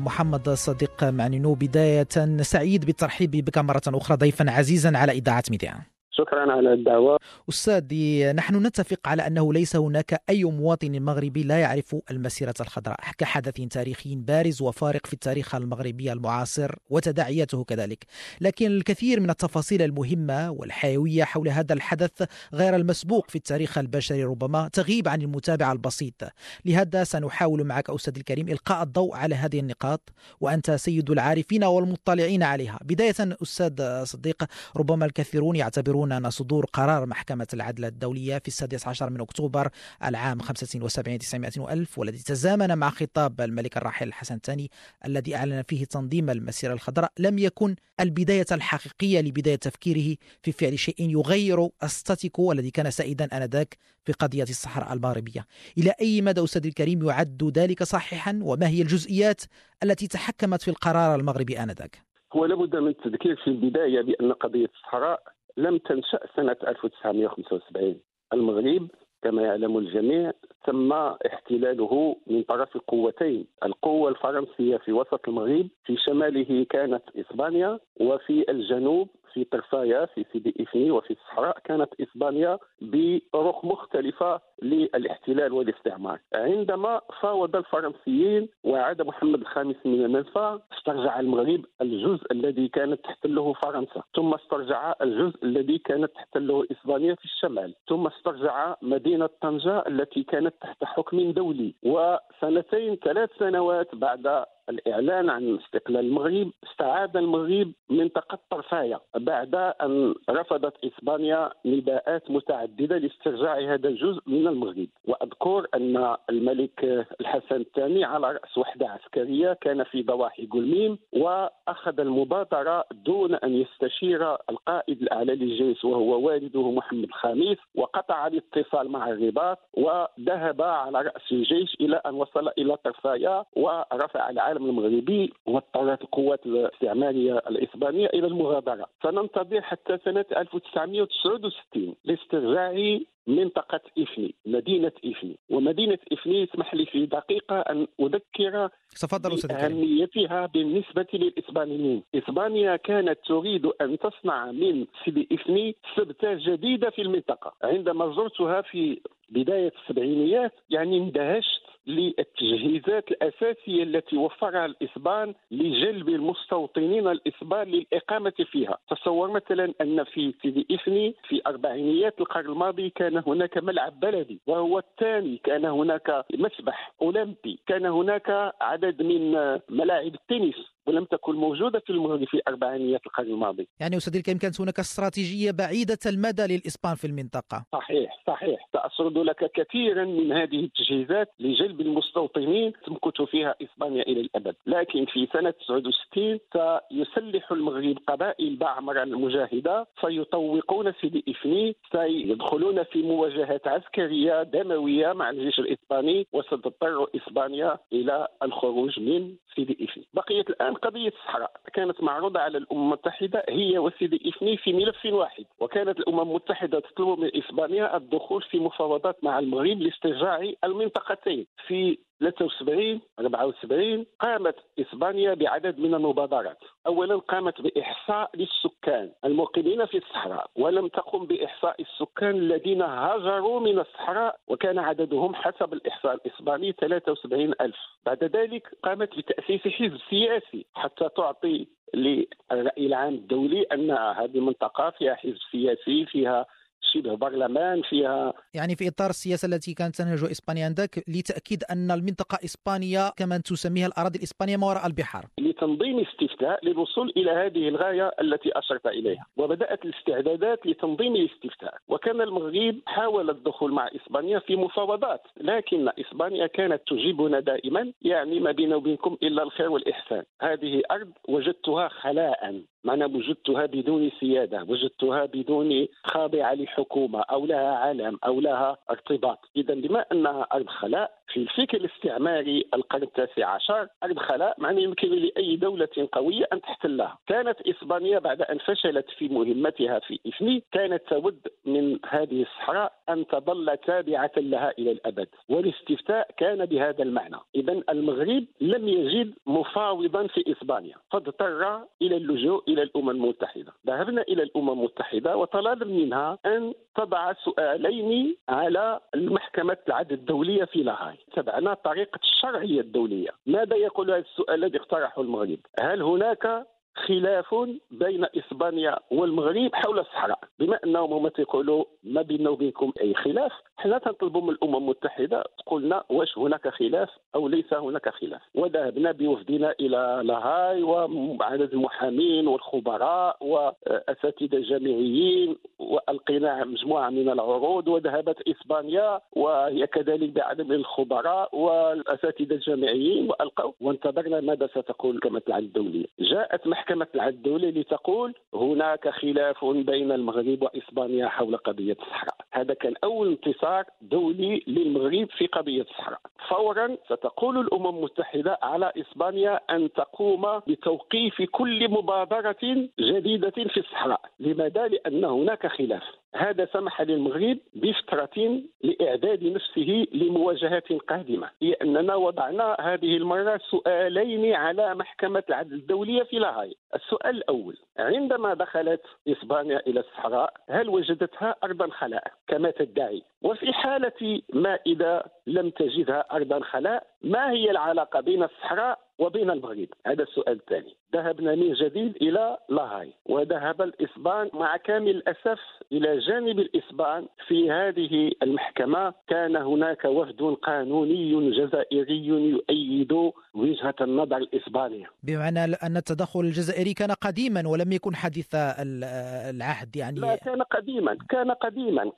محمد 0.00 0.50
صديق 0.50 1.04
معنينو 1.04 1.54
بداية 1.54 2.42
سعيد 2.42 2.84
بالترحيب 2.84 3.30
بك 3.30 3.58
مرة 3.58 3.82
أخرى 3.86 4.16
ضيفا 4.16 4.50
عزيزا 4.50 4.98
على 4.98 5.12
إذاعة 5.12 5.44
ميديا. 5.50 5.95
شكرا 6.18 6.52
على 6.52 6.72
الدعوة. 6.72 7.18
أستاذي 7.48 8.32
نحن 8.32 8.66
نتفق 8.66 9.08
على 9.08 9.26
أنه 9.26 9.52
ليس 9.52 9.76
هناك 9.76 10.22
أي 10.30 10.44
مواطن 10.44 11.02
مغربي 11.02 11.42
لا 11.42 11.58
يعرف 11.58 11.96
المسيرة 12.10 12.54
الخضراء 12.60 12.96
كحدث 13.18 13.54
تاريخي 13.54 14.14
بارز 14.16 14.62
وفارق 14.62 15.06
في 15.06 15.12
التاريخ 15.12 15.54
المغربي 15.54 16.12
المعاصر 16.12 16.74
وتداعياته 16.90 17.64
كذلك. 17.64 18.04
لكن 18.40 18.66
الكثير 18.66 19.20
من 19.20 19.30
التفاصيل 19.30 19.82
المهمة 19.82 20.50
والحيوية 20.50 21.24
حول 21.24 21.48
هذا 21.48 21.74
الحدث 21.74 22.22
غير 22.54 22.76
المسبوق 22.76 23.30
في 23.30 23.36
التاريخ 23.36 23.78
البشري 23.78 24.24
ربما 24.24 24.68
تغيب 24.68 25.08
عن 25.08 25.22
المتابع 25.22 25.72
البسيط. 25.72 26.22
لهذا 26.64 27.04
سنحاول 27.04 27.64
معك 27.64 27.90
أستاذ 27.90 28.16
الكريم 28.16 28.48
إلقاء 28.48 28.82
الضوء 28.82 29.16
على 29.16 29.34
هذه 29.34 29.60
النقاط 29.60 30.12
وأنت 30.40 30.70
سيد 30.70 31.10
العارفين 31.10 31.64
والمطلعين 31.64 32.42
عليها. 32.42 32.78
بداية 32.84 33.36
أستاذ 33.42 34.04
صديق 34.04 34.44
ربما 34.76 35.06
الكثيرون 35.06 35.56
يعتبرون 35.56 36.05
يعلنون 36.10 36.30
صدور 36.30 36.66
قرار 36.72 37.06
محكمة 37.06 37.46
العدل 37.54 37.84
الدولية 37.84 38.38
في 38.38 38.48
السادس 38.48 38.88
عشر 38.88 39.10
من 39.10 39.20
أكتوبر 39.20 39.68
العام 40.04 40.40
75 40.40 41.18
900 41.18 41.72
ألف 41.72 41.98
والذي 41.98 42.18
تزامن 42.18 42.78
مع 42.78 42.90
خطاب 42.90 43.40
الملك 43.40 43.76
الراحل 43.76 44.08
الحسن 44.08 44.34
الثاني 44.34 44.70
الذي 45.06 45.36
أعلن 45.36 45.62
فيه 45.62 45.84
تنظيم 45.84 46.30
المسيرة 46.30 46.72
الخضراء 46.72 47.12
لم 47.18 47.38
يكن 47.38 47.76
البداية 48.00 48.46
الحقيقية 48.52 49.20
لبداية 49.20 49.56
تفكيره 49.56 50.16
في 50.42 50.52
فعل 50.52 50.78
شيء 50.78 50.94
يغير 50.98 51.68
الستاتيكو 51.82 52.52
الذي 52.52 52.70
كان 52.70 52.90
سائدا 52.90 53.24
آنذاك 53.32 53.76
في 54.04 54.12
قضية 54.12 54.42
الصحراء 54.42 54.92
المغربية 54.92 55.46
إلى 55.78 55.92
أي 56.00 56.22
مدى 56.22 56.44
أستاذ 56.44 56.66
الكريم 56.66 57.08
يعد 57.08 57.52
ذلك 57.58 57.82
صحيحا؟ 57.82 58.40
وما 58.42 58.68
هي 58.68 58.82
الجزئيات 58.82 59.42
التي 59.82 60.06
تحكمت 60.06 60.62
في 60.62 60.68
القرار 60.68 61.20
المغربي 61.20 61.58
آنذاك؟ 61.58 62.02
هو 62.32 62.44
لابد 62.44 62.76
من 62.76 62.88
التذكير 62.88 63.36
في 63.36 63.50
البداية 63.50 64.02
بأن 64.02 64.32
قضية 64.32 64.70
الصحراء 64.74 65.35
لم 65.56 65.78
تنشأ 65.78 66.20
سنة 66.36 66.56
1975 66.68 68.00
المغرب 68.32 68.88
كما 69.22 69.42
يعلم 69.42 69.78
الجميع 69.78 70.32
تم 70.66 70.92
احتلاله 70.92 72.16
من 72.26 72.42
طرف 72.42 72.78
قوتين 72.78 73.46
القوة 73.64 74.08
الفرنسية 74.10 74.76
في 74.76 74.92
وسط 74.92 75.28
المغرب 75.28 75.68
في 75.84 75.96
شماله 75.96 76.66
كانت 76.70 77.02
إسبانيا 77.16 77.78
وفي 78.00 78.50
الجنوب 78.50 79.08
في 79.32 79.44
طرفايا 79.44 80.06
في 80.06 80.24
سيدي 80.32 80.54
إفني 80.60 80.90
وفي 80.90 81.10
الصحراء 81.10 81.58
كانت 81.64 81.88
إسبانيا 82.00 82.58
بطرق 82.80 83.64
مختلفة 83.64 84.40
للاحتلال 84.62 85.52
والاستعمار. 85.52 86.20
عندما 86.34 87.00
فاوض 87.20 87.56
الفرنسيين 87.56 88.48
وعاد 88.64 89.02
محمد 89.02 89.40
الخامس 89.40 89.76
من 89.84 90.04
المنفى 90.04 90.58
استرجع 90.78 91.20
المغرب 91.20 91.64
الجزء 91.80 92.32
الذي 92.32 92.68
كانت 92.68 93.04
تحتله 93.04 93.52
فرنسا. 93.52 94.02
ثم 94.16 94.34
استرجع 94.34 94.94
الجزء 95.02 95.44
الذي 95.44 95.78
كانت 95.78 96.10
تحتله 96.14 96.66
إسبانيا 96.72 97.14
في 97.14 97.24
الشمال. 97.24 97.74
ثم 97.88 98.06
استرجع 98.06 98.74
مدينة 98.82 99.28
طنجة 99.40 99.84
التي 99.88 100.22
كانت 100.22 100.54
تحت 100.60 100.84
حكم 100.84 101.32
دولي. 101.32 101.74
وسنتين 101.82 102.96
ثلاث 102.96 103.30
سنوات 103.38 103.94
بعد 103.94 104.44
الإعلان 104.68 105.30
عن 105.30 105.58
استقلال 105.64 106.00
المغرب 106.06 106.50
استعاد 106.70 107.16
المغرب 107.16 107.72
منطقة 107.90 108.38
طرفاية 108.50 109.00
بعد 109.16 109.54
أن 109.54 110.14
رفضت 110.30 110.84
إسبانيا 110.84 111.50
نداءات 111.66 112.30
متعددة 112.30 112.98
لاسترجاع 112.98 113.74
هذا 113.74 113.88
الجزء 113.88 114.22
من 114.26 114.46
المغرب. 114.46 114.88
وأذكر 115.04 115.66
أن 115.74 116.16
الملك 116.30 117.06
الحسن 117.20 117.56
الثاني 117.56 118.04
على 118.04 118.32
رأس 118.32 118.58
وحدة 118.58 118.88
عسكرية 118.88 119.52
كان 119.52 119.84
في 119.84 120.02
ضواحي 120.02 120.46
قلميم 120.46 120.98
وأخذ 121.12 122.00
المبادرة 122.00 122.84
دون 122.92 123.34
أن 123.34 123.52
يستشير 123.54 124.34
القائد 124.50 125.02
الأعلى 125.02 125.34
للجيش 125.34 125.84
وهو 125.84 126.26
والده 126.26 126.70
محمد 126.70 127.04
الخامس 127.04 127.56
وقطع 127.74 128.26
الاتصال 128.26 128.90
مع 128.90 129.10
الرباط 129.10 129.58
وذهب 129.74 130.62
على 130.62 131.00
رأس 131.00 131.32
الجيش 131.32 131.76
إلى 131.80 131.96
أن 132.06 132.14
وصل 132.14 132.48
إلى 132.58 132.76
طرفايا 132.76 133.44
ورفع 133.56 134.30
العالم 134.30 134.55
العالم 134.56 134.70
المغربي 134.70 135.32
واضطرت 135.46 136.02
القوات 136.02 136.46
الاستعمارية 136.46 137.38
الإسبانية 137.38 138.06
إلى 138.06 138.26
المغادرة. 138.26 138.86
فننتظر 139.00 139.60
حتى 139.62 139.98
سنة 140.04 140.24
1969 140.36 141.94
لاسترجاع 142.04 142.98
منطقة 143.26 143.80
إفني 143.98 144.34
مدينة 144.46 144.92
إفني. 145.04 145.38
ومدينة 145.50 145.98
إفني 146.12 146.44
اسمح 146.44 146.74
لي 146.74 146.86
في 146.86 147.06
دقيقة 147.06 147.60
أن 147.60 147.86
أذكر 148.00 148.68
تفضل 149.00 149.38
أهميتها 149.50 150.46
بالنسبة 150.46 151.06
للإسبانيين. 151.14 152.02
إسبانيا 152.14 152.76
كانت 152.76 153.18
تريد 153.26 153.66
أن 153.66 153.98
تصنع 153.98 154.52
من 154.52 154.86
سيدي 155.04 155.28
إفني 155.32 155.76
سبتة 155.96 156.34
جديدة 156.34 156.90
في 156.90 157.02
المنطقة. 157.02 157.52
عندما 157.62 158.14
زرتها 158.16 158.62
في 158.62 159.00
بداية 159.30 159.72
السبعينيات 159.82 160.52
يعني 160.70 160.96
اندهشت 160.98 161.65
للتجهيزات 161.86 163.10
الأساسية 163.10 163.82
التي 163.82 164.16
وفرها 164.16 164.66
الإسبان 164.66 165.34
لجلب 165.50 166.08
المستوطنين 166.08 167.08
الإسبان 167.08 167.68
للإقامة 167.68 168.32
فيها. 168.50 168.78
تصور 168.90 169.30
مثلا 169.30 169.74
أن 169.80 170.04
في 170.04 170.34
سيدي 170.42 170.66
إفني 170.70 171.14
في 171.28 171.42
أربعينيات 171.46 172.20
القرن 172.20 172.46
الماضي 172.46 172.90
كان 172.90 173.22
هناك 173.26 173.58
ملعب 173.58 174.00
بلدي 174.00 174.40
وهو 174.46 174.78
الثاني 174.78 175.36
كان 175.44 175.64
هناك 175.64 176.24
مسبح 176.34 176.92
أولمبي. 177.02 177.60
كان 177.66 177.86
هناك 177.86 178.52
عدد 178.60 179.02
من 179.02 179.32
ملاعب 179.68 180.14
التنس. 180.14 180.75
ولم 180.86 181.04
تكن 181.04 181.34
موجودة 181.34 181.78
في 181.86 182.26
في 182.26 182.40
أربعينيات 182.48 183.06
القرن 183.06 183.26
الماضي. 183.26 183.68
يعني 183.80 183.96
أستاذ 183.96 184.16
الكريم 184.16 184.38
كانت 184.38 184.60
هناك 184.60 184.78
استراتيجية 184.78 185.50
بعيدة 185.50 185.98
المدى 186.06 186.42
للإسبان 186.46 186.94
في 186.94 187.06
المنطقة. 187.06 187.64
صحيح 187.72 188.22
صحيح. 188.26 188.68
سأسرد 188.72 189.18
لك 189.18 189.50
كثيرا 189.54 190.04
من 190.04 190.32
هذه 190.32 190.60
التجهيزات 190.64 191.28
لجلب 191.40 191.80
المستوطنين 191.80 192.72
تمكث 192.86 193.22
فيها 193.22 193.54
إسبانيا 193.62 194.02
إلى 194.02 194.20
الأبد. 194.20 194.54
لكن 194.66 195.04
في 195.04 195.28
سنة 195.32 195.50
69 195.50 196.38
سيسلح 196.52 197.52
المغرب 197.52 197.96
قبائل 198.08 198.56
بعمر 198.56 199.02
المجاهدة 199.02 199.86
سيطوقون 200.00 200.92
سيدي 201.00 201.24
إفني 201.28 201.76
سيدخلون 201.92 202.82
في 202.82 203.02
مواجهات 203.02 203.68
عسكرية 203.68 204.42
دموية 204.42 205.12
مع 205.12 205.30
الجيش 205.30 205.58
الإسباني 205.58 206.26
وستضطر 206.32 207.06
إسبانيا 207.16 207.78
إلى 207.92 208.28
الخروج 208.42 209.00
من 209.00 209.34
سيدي 209.56 209.76
إفني. 209.84 210.06
بقيت 210.14 210.50
الآن 210.50 210.74
قضية 210.76 211.08
الصحراء 211.08 211.50
كانت 211.74 212.02
معروضة 212.02 212.40
على 212.40 212.58
الأمم 212.58 212.82
المتحدة 212.82 213.44
هي 213.48 213.78
وسيدي 213.78 214.20
إفني 214.28 214.56
في 214.56 214.72
ملف 214.72 215.06
واحد. 215.06 215.44
وكانت 215.60 215.98
الأمم 215.98 216.20
المتحدة 216.20 216.80
تطلب 216.80 217.18
من 217.18 217.30
إسبانيا 217.36 217.96
الدخول 217.96 218.42
في 218.42 218.58
مفاوضات 218.58 219.24
مع 219.24 219.38
المغرب 219.38 219.80
لاسترجاع 219.80 220.52
المنطقتين 220.64 221.46
في 221.66 221.98
73 222.20 223.00
74 223.18 224.06
قامت 224.20 224.54
إسبانيا 224.78 225.34
بعدد 225.34 225.78
من 225.78 225.94
المبادرات، 225.94 226.58
اولا 226.86 227.16
قامت 227.16 227.60
بإحصاء 227.60 228.30
للسكان 228.34 229.12
المقيمين 229.24 229.86
في 229.86 229.98
الصحراء 229.98 230.50
ولم 230.56 230.88
تقم 230.88 231.26
بإحصاء 231.26 231.82
السكان 231.82 232.36
الذين 232.36 232.82
هاجروا 232.82 233.60
من 233.60 233.78
الصحراء 233.78 234.36
وكان 234.48 234.78
عددهم 234.78 235.34
حسب 235.34 235.72
الإحصاء 235.72 236.14
الإسباني 236.14 236.72
73 236.72 237.54
ألف، 237.60 237.76
بعد 238.06 238.24
ذلك 238.24 238.76
قامت 238.82 239.18
بتأسيس 239.18 239.60
حزب 239.68 239.98
سياسي 240.10 240.66
حتى 240.74 241.08
تعطي 241.16 241.66
للرأي 241.94 242.86
العام 242.86 243.14
الدولي 243.14 243.62
أن 243.62 243.90
هذه 243.90 244.34
المنطقة 244.38 244.90
فيها 244.90 245.14
حزب 245.14 245.38
سياسي 245.52 246.06
فيها 246.06 246.46
شبه 246.80 247.14
برلمان 247.14 247.82
فيها 247.82 248.32
يعني 248.54 248.76
في 248.76 248.88
إطار 248.88 249.10
السياسة 249.10 249.46
التي 249.46 249.74
كانت 249.74 249.96
تنهج 249.96 250.24
إسبانيا 250.24 250.64
عندك 250.64 251.04
لتأكيد 251.08 251.64
أن 251.70 251.90
المنطقة 251.90 252.38
إسبانيا 252.44 253.12
كما 253.16 253.38
تسميها 253.38 253.86
الأراضي 253.86 254.18
الإسبانية 254.18 254.56
ما 254.56 254.66
وراء 254.66 254.86
البحار. 254.86 255.24
لتنظيم 255.40 255.98
استفتاء 256.00 256.64
للوصول 256.66 257.12
إلى 257.16 257.30
هذه 257.30 257.68
الغاية 257.68 258.10
التي 258.20 258.50
أشرت 258.54 258.86
إليها 258.86 259.26
وبدأت 259.36 259.84
الاستعدادات 259.84 260.66
لتنظيم 260.66 261.16
الاستفتاء. 261.16 261.74
وكان 261.88 262.20
المغرب 262.20 262.80
حاول 262.86 263.30
الدخول 263.30 263.72
مع 263.72 263.88
إسبانيا 263.96 264.38
في 264.38 264.56
مفاوضات 264.56 265.22
لكن 265.40 265.88
إسبانيا 266.00 266.46
كانت 266.46 266.82
تجيبنا 266.86 267.40
دائما 267.40 267.92
يعني 268.02 268.40
ما 268.40 268.52
بيننا 268.52 268.76
وبينكم 268.76 269.16
إلا 269.22 269.42
الخير 269.42 269.70
والإحسان. 269.70 270.22
هذه 270.42 270.82
أرض 270.90 271.10
وجدتها 271.28 271.88
خلاء. 271.88 272.62
معنا 272.86 273.06
وجدتها 273.06 273.66
بدون 273.66 274.10
سيادة 274.20 274.62
وجدتها 274.68 275.24
بدون 275.24 275.86
خاضعة 276.04 276.54
لحكومة 276.54 277.20
أو 277.20 277.46
لها 277.46 277.74
علم 277.76 278.18
أو 278.24 278.40
لها 278.40 278.76
ارتباط. 278.90 279.38
إذا 279.56 279.74
بما 279.74 280.04
أنها 280.12 280.46
أرض 280.52 280.68
خلاء 280.68 281.10
في 281.32 281.36
الفكر 281.36 281.76
الاستعماري 281.76 282.64
القرن 282.74 283.02
التاسع 283.02 283.46
عشر 283.46 283.88
أرض 284.02 284.18
خلاء 284.18 284.54
معنى 284.58 284.82
يمكن 284.82 285.08
لأي 285.08 285.56
دولة 285.56 286.08
قوية 286.12 286.46
أن 286.52 286.60
تحتلها. 286.60 287.18
كانت 287.26 287.60
إسبانيا 287.60 288.18
بعد 288.18 288.42
أن 288.42 288.58
فشلت 288.58 289.10
في 289.18 289.28
مهمتها 289.28 289.98
في 289.98 290.20
إفني 290.26 290.62
كانت 290.72 291.02
تود 291.10 291.38
من 291.64 291.98
هذه 292.08 292.42
الصحراء 292.42 292.92
أن 293.08 293.26
تظل 293.26 293.76
تابعة 293.76 294.32
لها 294.36 294.72
إلى 294.78 294.92
الأبد. 294.92 295.28
والاستفتاء 295.48 296.28
كان 296.36 296.66
بهذا 296.66 297.02
المعنى. 297.02 297.36
إذا 297.54 297.82
المغرب 297.88 298.44
لم 298.60 298.88
يجد 298.88 299.34
مفاوضا 299.46 300.26
في 300.26 300.52
إسبانيا. 300.52 300.96
فاضطر 301.12 301.80
إلى 302.02 302.16
اللجوء 302.16 302.75
إلى 302.76 302.82
الأمم 302.82 303.10
المتحدة. 303.10 303.72
ذهبنا 303.86 304.22
إلى 304.22 304.42
الأمم 304.42 304.70
المتحدة 304.70 305.36
وطلبنا 305.36 305.84
منها 305.84 306.38
أن 306.46 306.74
تضع 306.96 307.32
سؤالين 307.32 308.36
على 308.48 309.00
المحكمة 309.14 309.76
العدل 309.88 310.14
الدولية 310.14 310.64
في 310.64 310.82
لاهاي 310.82 311.16
تبعنا 311.36 311.74
طريقة 311.74 312.18
الشرعية 312.24 312.80
الدولية. 312.80 313.30
ماذا 313.46 313.76
يقول 313.76 314.10
هذا 314.10 314.18
السؤال 314.18 314.64
الذي 314.64 314.78
اقترحه 314.78 315.22
المغرب؟ 315.22 315.58
هل 315.80 316.02
هناك 316.02 316.66
خلاف 316.96 317.54
بين 317.90 318.24
إسبانيا 318.38 318.96
والمغرب 319.10 319.70
حول 319.74 319.98
الصحراء. 319.98 320.38
بما 320.58 320.78
أنهم 320.84 321.12
هما 321.12 321.28
تيقولوا 321.28 321.84
ما 322.04 322.22
بيننا 322.22 322.50
وبينكم 322.50 322.92
أي 323.00 323.14
خلاف 323.14 323.52
حنا 323.76 323.98
تنطلبوا 323.98 324.42
من 324.42 324.50
الأمم 324.50 324.76
المتحدة 324.76 325.44
قلنا 325.66 326.04
واش 326.10 326.38
هناك 326.38 326.68
خلاف 326.68 327.08
أو 327.34 327.48
ليس 327.48 327.74
هناك 327.74 328.08
خلاف. 328.08 328.42
وذهبنا 328.54 329.12
بوفدنا 329.12 329.74
إلى 329.80 330.20
لاهاي 330.24 330.82
وعدد 330.82 331.72
المحامين 331.72 332.48
والخبراء 332.48 333.36
وأساتذة 333.40 334.60
جامعيين 334.68 335.56
وألقينا 335.78 336.64
مجموعة 336.64 337.10
من 337.10 337.28
العروض 337.28 337.88
وذهبت 337.88 338.48
إسبانيا 338.48 339.20
وهي 339.32 339.86
كذلك 339.86 340.30
بعدد 340.30 340.72
الخبراء 340.72 341.56
والأساتذة 341.56 342.54
الجامعيين 342.54 343.30
وألقوا 343.30 343.72
وانتظرنا 343.80 344.40
ماذا 344.40 344.66
ستقول 344.66 345.20
المحكمه 345.24 345.58
الدوليه 345.58 346.06
جاءت 346.20 346.66
محكمة 346.86 347.06
العدل 347.14 347.36
الدوليه 347.36 347.70
لتقول 347.70 348.34
هناك 348.54 349.08
خلاف 349.08 349.64
بين 349.64 350.12
المغرب 350.12 350.62
وإسبانيا 350.62 351.28
حول 351.28 351.56
قضية 351.56 351.96
الصحراء. 352.00 352.36
هذا 352.52 352.74
كان 352.74 352.94
أول 353.04 353.28
انتصار 353.28 353.84
دولي 354.02 354.64
للمغرب 354.66 355.28
في 355.30 355.46
قضية 355.46 355.82
الصحراء. 355.82 356.20
فورا 356.48 356.96
ستقول 357.06 357.58
الأمم 357.58 357.86
المتحدة 357.86 358.58
على 358.62 358.92
إسبانيا 358.96 359.60
أن 359.70 359.92
تقوم 359.92 360.60
بتوقيف 360.66 361.42
كل 361.42 361.90
مبادرة 361.90 362.88
جديدة 363.00 363.50
في 363.50 363.80
الصحراء. 363.80 364.20
لماذا؟ 364.40 364.88
لأن 364.88 365.24
هناك 365.24 365.66
خلاف. 365.66 366.02
هذا 366.36 366.68
سمح 366.72 367.00
للمغرب 367.02 367.58
بفترة 367.74 368.60
لإعداد 368.82 369.44
نفسه 369.44 370.06
لمواجهات 370.12 370.92
قادمة. 370.92 371.50
هي 371.62 371.72
أننا 371.72 372.14
وضعنا 372.14 372.76
هذه 372.80 373.16
المرة 373.16 373.60
سؤالين 373.70 374.54
على 374.54 374.94
محكمة 374.94 375.42
العدل 375.48 375.74
الدولية 375.74 376.22
في 376.22 376.38
لاهاي. 376.38 376.76
السؤال 376.94 377.36
الأول 377.36 377.76
عندما 377.98 378.54
دخلت 378.54 379.02
إسبانيا 379.28 379.80
إلى 379.86 380.00
الصحراء 380.00 380.54
هل 380.68 380.88
وجدتها 380.88 381.56
أرضا 381.64 381.88
خلاء 381.90 382.32
كما 382.48 382.70
تدعي؟ 382.70 383.22
وفي 383.42 383.72
حالة 383.72 384.40
ما 384.52 384.78
إذا 384.86 385.24
لم 385.46 385.70
تجدها 385.70 386.24
أرضا 386.32 386.60
خلاء. 386.60 387.06
ما 387.22 387.50
هي 387.50 387.70
العلاقة 387.70 388.20
بين 388.20 388.42
الصحراء 388.42 388.98
وبين 389.18 389.50
المغرب؟ 389.50 389.88
هذا 390.06 390.22
السؤال 390.22 390.56
الثاني. 390.60 390.96
ذهبنا 391.14 391.54
من 391.54 391.72
جديد 391.72 392.16
إلى 392.16 392.58
لاهاي 392.68 393.12
وذهب 393.26 393.82
الإسبان 393.82 394.50
مع 394.54 394.76
كامل 394.76 395.08
الأسف 395.10 395.60
إلى 395.92 396.18
جانب 396.18 396.58
الإسبان 396.58 397.26
في 397.48 397.70
هذه 397.70 398.32
المحكمة. 398.42 399.14
كان 399.28 399.56
هناك 399.56 400.04
وفد 400.04 400.42
قانوني 400.42 401.50
جزائري 401.50 402.26
يؤيد 402.26 403.12
وجهة 403.54 403.94
النظر 404.00 404.36
الإسبانية 404.36 405.06
بمعنى 405.22 405.64
أن 405.64 405.96
التدخل 405.96 406.40
الجزائري 406.40 406.94
كان 406.94 407.10
قديما 407.10 407.68
ولم 407.68 407.92
يكن 407.92 408.14
حديث 408.16 408.54
العهد 408.54 409.96
يعني. 409.96 410.20
لا 410.20 410.36
كان 410.36 410.62
قديما 410.62 411.16
كان 411.28 411.50
قديما. 411.50 412.12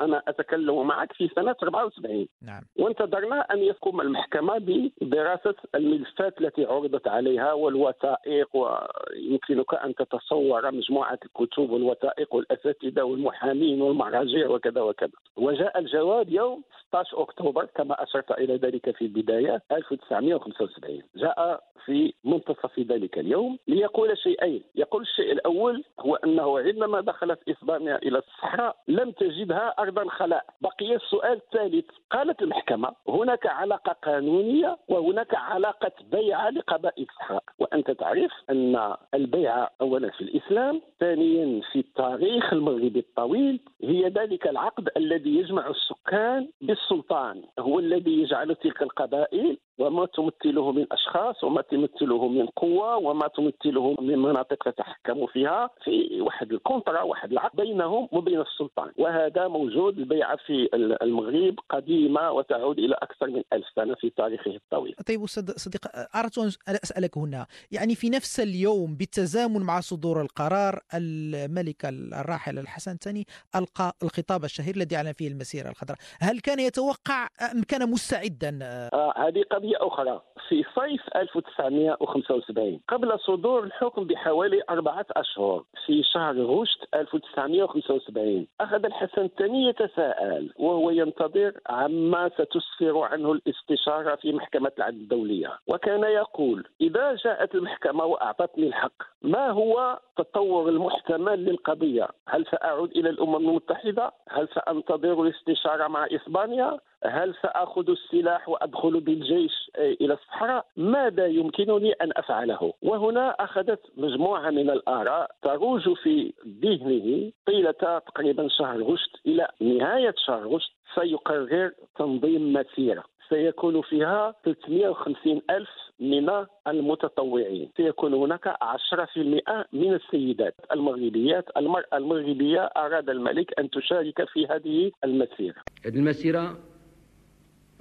أنا 0.00 0.22
أتكلم 0.28 0.86
معك 0.86 1.12
في 1.12 1.28
سنة 1.36 1.54
74 1.62 2.28
نعم. 2.42 2.57
وانتظرنا 2.78 3.40
أن 3.40 3.58
يقوم 3.58 4.00
المحكمة 4.00 4.58
بدراسة 5.00 5.54
الملفات 5.74 6.40
التي 6.40 6.64
عرضت 6.64 7.08
عليها 7.08 7.52
والوثائق 7.52 8.48
ويمكنك 8.56 9.74
أن 9.74 9.94
تتصور 9.94 10.70
مجموعة 10.72 11.18
الكتب 11.24 11.70
والوثائق 11.70 12.34
والأساتذة 12.34 13.02
والمحامين 13.02 13.82
والمراجع 13.82 14.48
وكذا 14.48 14.80
وكذا. 14.80 15.10
وجاء 15.36 15.78
الجواب 15.78 16.28
يوم 16.28 16.62
16 16.88 17.22
أكتوبر 17.22 17.64
كما 17.64 18.02
أشرت 18.02 18.30
إلى 18.30 18.56
ذلك 18.56 18.90
في 18.96 19.02
البداية 19.02 19.62
1975 19.72 21.02
جاء 21.16 21.60
في 21.84 22.14
منتصف 22.48 22.80
ذلك 22.80 23.18
اليوم 23.18 23.58
ليقول 23.68 24.18
شيئين. 24.18 24.62
يقول 24.74 25.02
الشيء 25.02 25.32
الأول 25.32 25.84
هو 26.00 26.14
أنه 26.14 26.58
عندما 26.58 27.00
دخلت 27.00 27.48
إسبانيا 27.48 27.96
إلى 27.96 28.18
الصحراء 28.18 28.76
لم 28.88 29.10
تجدها 29.10 29.74
أرضا 29.78 30.08
خلاء. 30.08 30.44
بقي 30.60 30.94
السؤال 30.96 31.32
الثالث 31.32 31.84
قالت 32.10 32.42
المحكمة 32.42 32.92
هناك 33.08 33.46
علاقة 33.46 33.92
قانونية 33.92 34.78
وهناك 34.88 35.34
علاقة 35.34 35.92
بيع 36.12 36.48
لقبائل 36.48 37.02
الصحراء. 37.02 37.42
وأنت 37.58 37.90
تعرف 37.90 38.32
أن 38.50 38.94
البيع 39.14 39.68
أولا 39.80 40.10
في 40.10 40.20
الإسلام 40.20 40.82
ثانيا 41.00 41.60
في 41.72 41.78
التاريخ 41.78 42.52
المغربي 42.52 42.98
الطويل. 42.98 43.60
هي 43.82 44.08
ذلك 44.08 44.46
العقد 44.46 44.88
الذي 44.96 45.36
يجمع 45.36 45.70
السكان 45.70 46.48
بالسلطان. 46.60 47.42
هو 47.58 47.78
الذي 47.78 48.22
يجعل 48.22 48.54
تلك 48.54 48.82
القبائل 48.82 49.58
وما 49.78 50.06
تمثله 50.06 50.72
من 50.72 50.86
أشخاص 50.92 51.44
وما 51.44 51.62
تمثله 51.62 52.28
من 52.28 52.46
قوة 52.46 52.96
وما 52.96 53.28
تمثله 53.28 53.96
من 54.00 54.18
مناطق 54.18 54.64
تتحكم 54.64 55.26
فيها 55.26 55.70
في 55.84 56.20
واحد 56.20 56.52
الكونترا 56.52 57.02
واحد 57.02 57.32
العقد 57.32 57.56
بينهم 57.56 58.08
وبين 58.12 58.40
السلطان 58.40 58.92
وهذا 58.98 59.48
موجود 59.48 59.98
البيعة 59.98 60.36
في 60.46 60.68
المغرب 61.02 61.54
قديمة 61.70 62.30
وتعود 62.32 62.78
إلى 62.78 62.94
أكثر 62.94 63.26
من 63.26 63.42
ألف 63.52 63.66
سنة 63.76 63.94
في 63.94 64.10
تاريخه 64.10 64.50
الطويل. 64.50 64.94
طيب 65.06 65.22
أستاذ 65.22 65.52
صديق 65.56 65.86
أردت 66.16 66.38
أن 66.38 66.74
أسألك 66.84 67.18
هنا 67.18 67.46
يعني 67.70 67.94
في 67.94 68.10
نفس 68.10 68.40
اليوم 68.40 68.94
بالتزامن 68.94 69.60
مع 69.60 69.80
صدور 69.80 70.22
القرار 70.22 70.80
الملك 70.94 71.84
الراحل 71.84 72.58
الحسن 72.58 72.92
الثاني 72.92 73.26
ألقى 73.56 73.92
الخطاب 74.02 74.44
الشهير 74.44 74.76
الذي 74.76 74.96
أعلن 74.96 75.12
فيه 75.12 75.28
المسيره 75.28 75.68
الخضراء، 75.68 75.98
هل 76.20 76.40
كان 76.40 76.60
يتوقع 76.60 77.28
أم 77.52 77.62
كان 77.62 77.90
مستعدا؟ 77.90 78.58
آه 78.62 79.12
هذه 79.16 79.42
قضية 79.50 79.67
قضية 79.68 79.86
أخرى 79.86 80.20
في 80.48 80.64
صيف 80.74 81.16
1975 81.16 82.80
قبل 82.88 83.18
صدور 83.18 83.64
الحكم 83.64 84.04
بحوالي 84.04 84.62
أربعة 84.70 85.06
أشهر. 85.10 85.64
في 85.86 86.02
شهر 86.02 86.42
غشت 86.42 86.94
1975 86.94 88.46
أخذ 88.60 88.84
الحسن 88.84 89.22
الثاني 89.22 89.64
يتساءل 89.68 90.52
وهو 90.56 90.90
ينتظر 90.90 91.52
عما 91.66 92.28
ستسفر 92.28 92.98
عنه 92.98 93.32
الاستشارة 93.32 94.16
في 94.16 94.32
محكمة 94.32 94.72
العدل 94.78 94.96
الدولية. 94.96 95.58
وكان 95.66 96.02
يقول 96.04 96.68
إذا 96.80 97.14
جاءت 97.14 97.54
المحكمة 97.54 98.04
وأعطتني 98.04 98.66
الحق 98.66 99.02
ما 99.22 99.50
هو 99.50 99.98
التطور 100.18 100.68
المحتمل 100.68 101.44
للقضية؟ 101.44 102.08
هل 102.28 102.46
سأعود 102.50 102.90
إلى 102.90 103.10
الأمم 103.10 103.36
المتحدة؟ 103.36 104.12
هل 104.28 104.48
سأنتظر 104.54 105.22
الاستشارة 105.22 105.88
مع 105.88 106.06
إسبانيا؟ 106.06 106.78
هل 107.04 107.34
سآخذ 107.42 107.90
السلاح 107.90 108.48
وأدخل 108.48 109.00
بالجيش 109.00 109.70
إلى 109.78 110.14
الصحراء؟ 110.14 110.66
ماذا 110.76 111.26
يمكنني 111.26 111.92
أن 111.92 112.10
أفعله؟ 112.16 112.72
وهنا 112.82 113.30
أخذت 113.30 113.80
مجموعة 113.96 114.50
من 114.50 114.70
الآراء 114.70 115.30
تروج 115.42 115.92
في 116.02 116.32
ذهنه 116.62 117.32
طيله 117.46 117.70
تقريبا 117.70 118.48
شهر 118.48 118.82
غشت. 118.82 119.10
إلى 119.26 119.48
نهاية 119.60 120.14
شهر 120.26 120.46
غشت 120.48 120.70
سيقرر 120.94 121.72
تنظيم 121.98 122.52
مسيرة. 122.52 123.04
سيكون 123.28 123.82
فيها 123.82 124.34
350 124.44 125.42
ألف 125.50 125.68
من 126.00 126.30
المتطوعين. 126.66 127.70
سيكون 127.76 128.14
هناك 128.14 128.48
10% 128.48 129.66
من 129.72 129.94
السيدات 129.94 130.54
المغربيات. 130.72 131.44
المرأة 131.56 131.96
المغربية 131.96 132.60
أراد 132.60 133.10
الملك 133.10 133.60
أن 133.60 133.70
تشارك 133.70 134.24
في 134.24 134.46
هذه 134.46 134.90
المسيرة. 135.04 135.56
المسيرة 135.86 136.56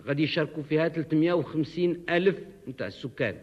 غادي 0.08 0.24
يشاركوا 0.24 0.64
فيها 0.64 0.90
350 0.90 2.04
ألف 2.10 2.40
نتاع 2.68 2.88
السكان. 2.88 3.36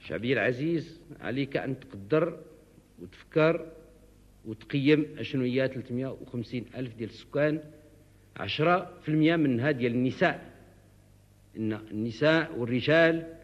شعبي 0.00 0.32
العزيز 0.32 1.00
عليك 1.20 1.56
أن 1.56 1.80
تقدر 1.80 2.40
وتفكر 2.98 3.72
وتقيم 4.44 5.06
أشنو 5.18 5.44
هي 5.44 5.68
350 5.68 6.64
ألف 6.76 6.94
ديال 6.94 7.10
السكان. 7.10 7.62
10% 8.36 9.36
منها 9.36 9.70
ديال 9.70 9.92
النساء. 9.92 10.50
إن 11.56 11.72
النساء 11.72 12.58
والرجال 12.58 13.34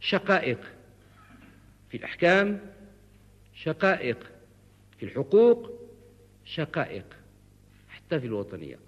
شقائق 0.00 0.60
في 1.90 1.96
الأحكام 1.96 2.60
شقائق 3.54 4.32
في 4.98 5.02
الحقوق 5.02 5.70
شقائق 6.44 7.04
حتى 7.88 8.20
في 8.20 8.26
الوطنية. 8.26 8.85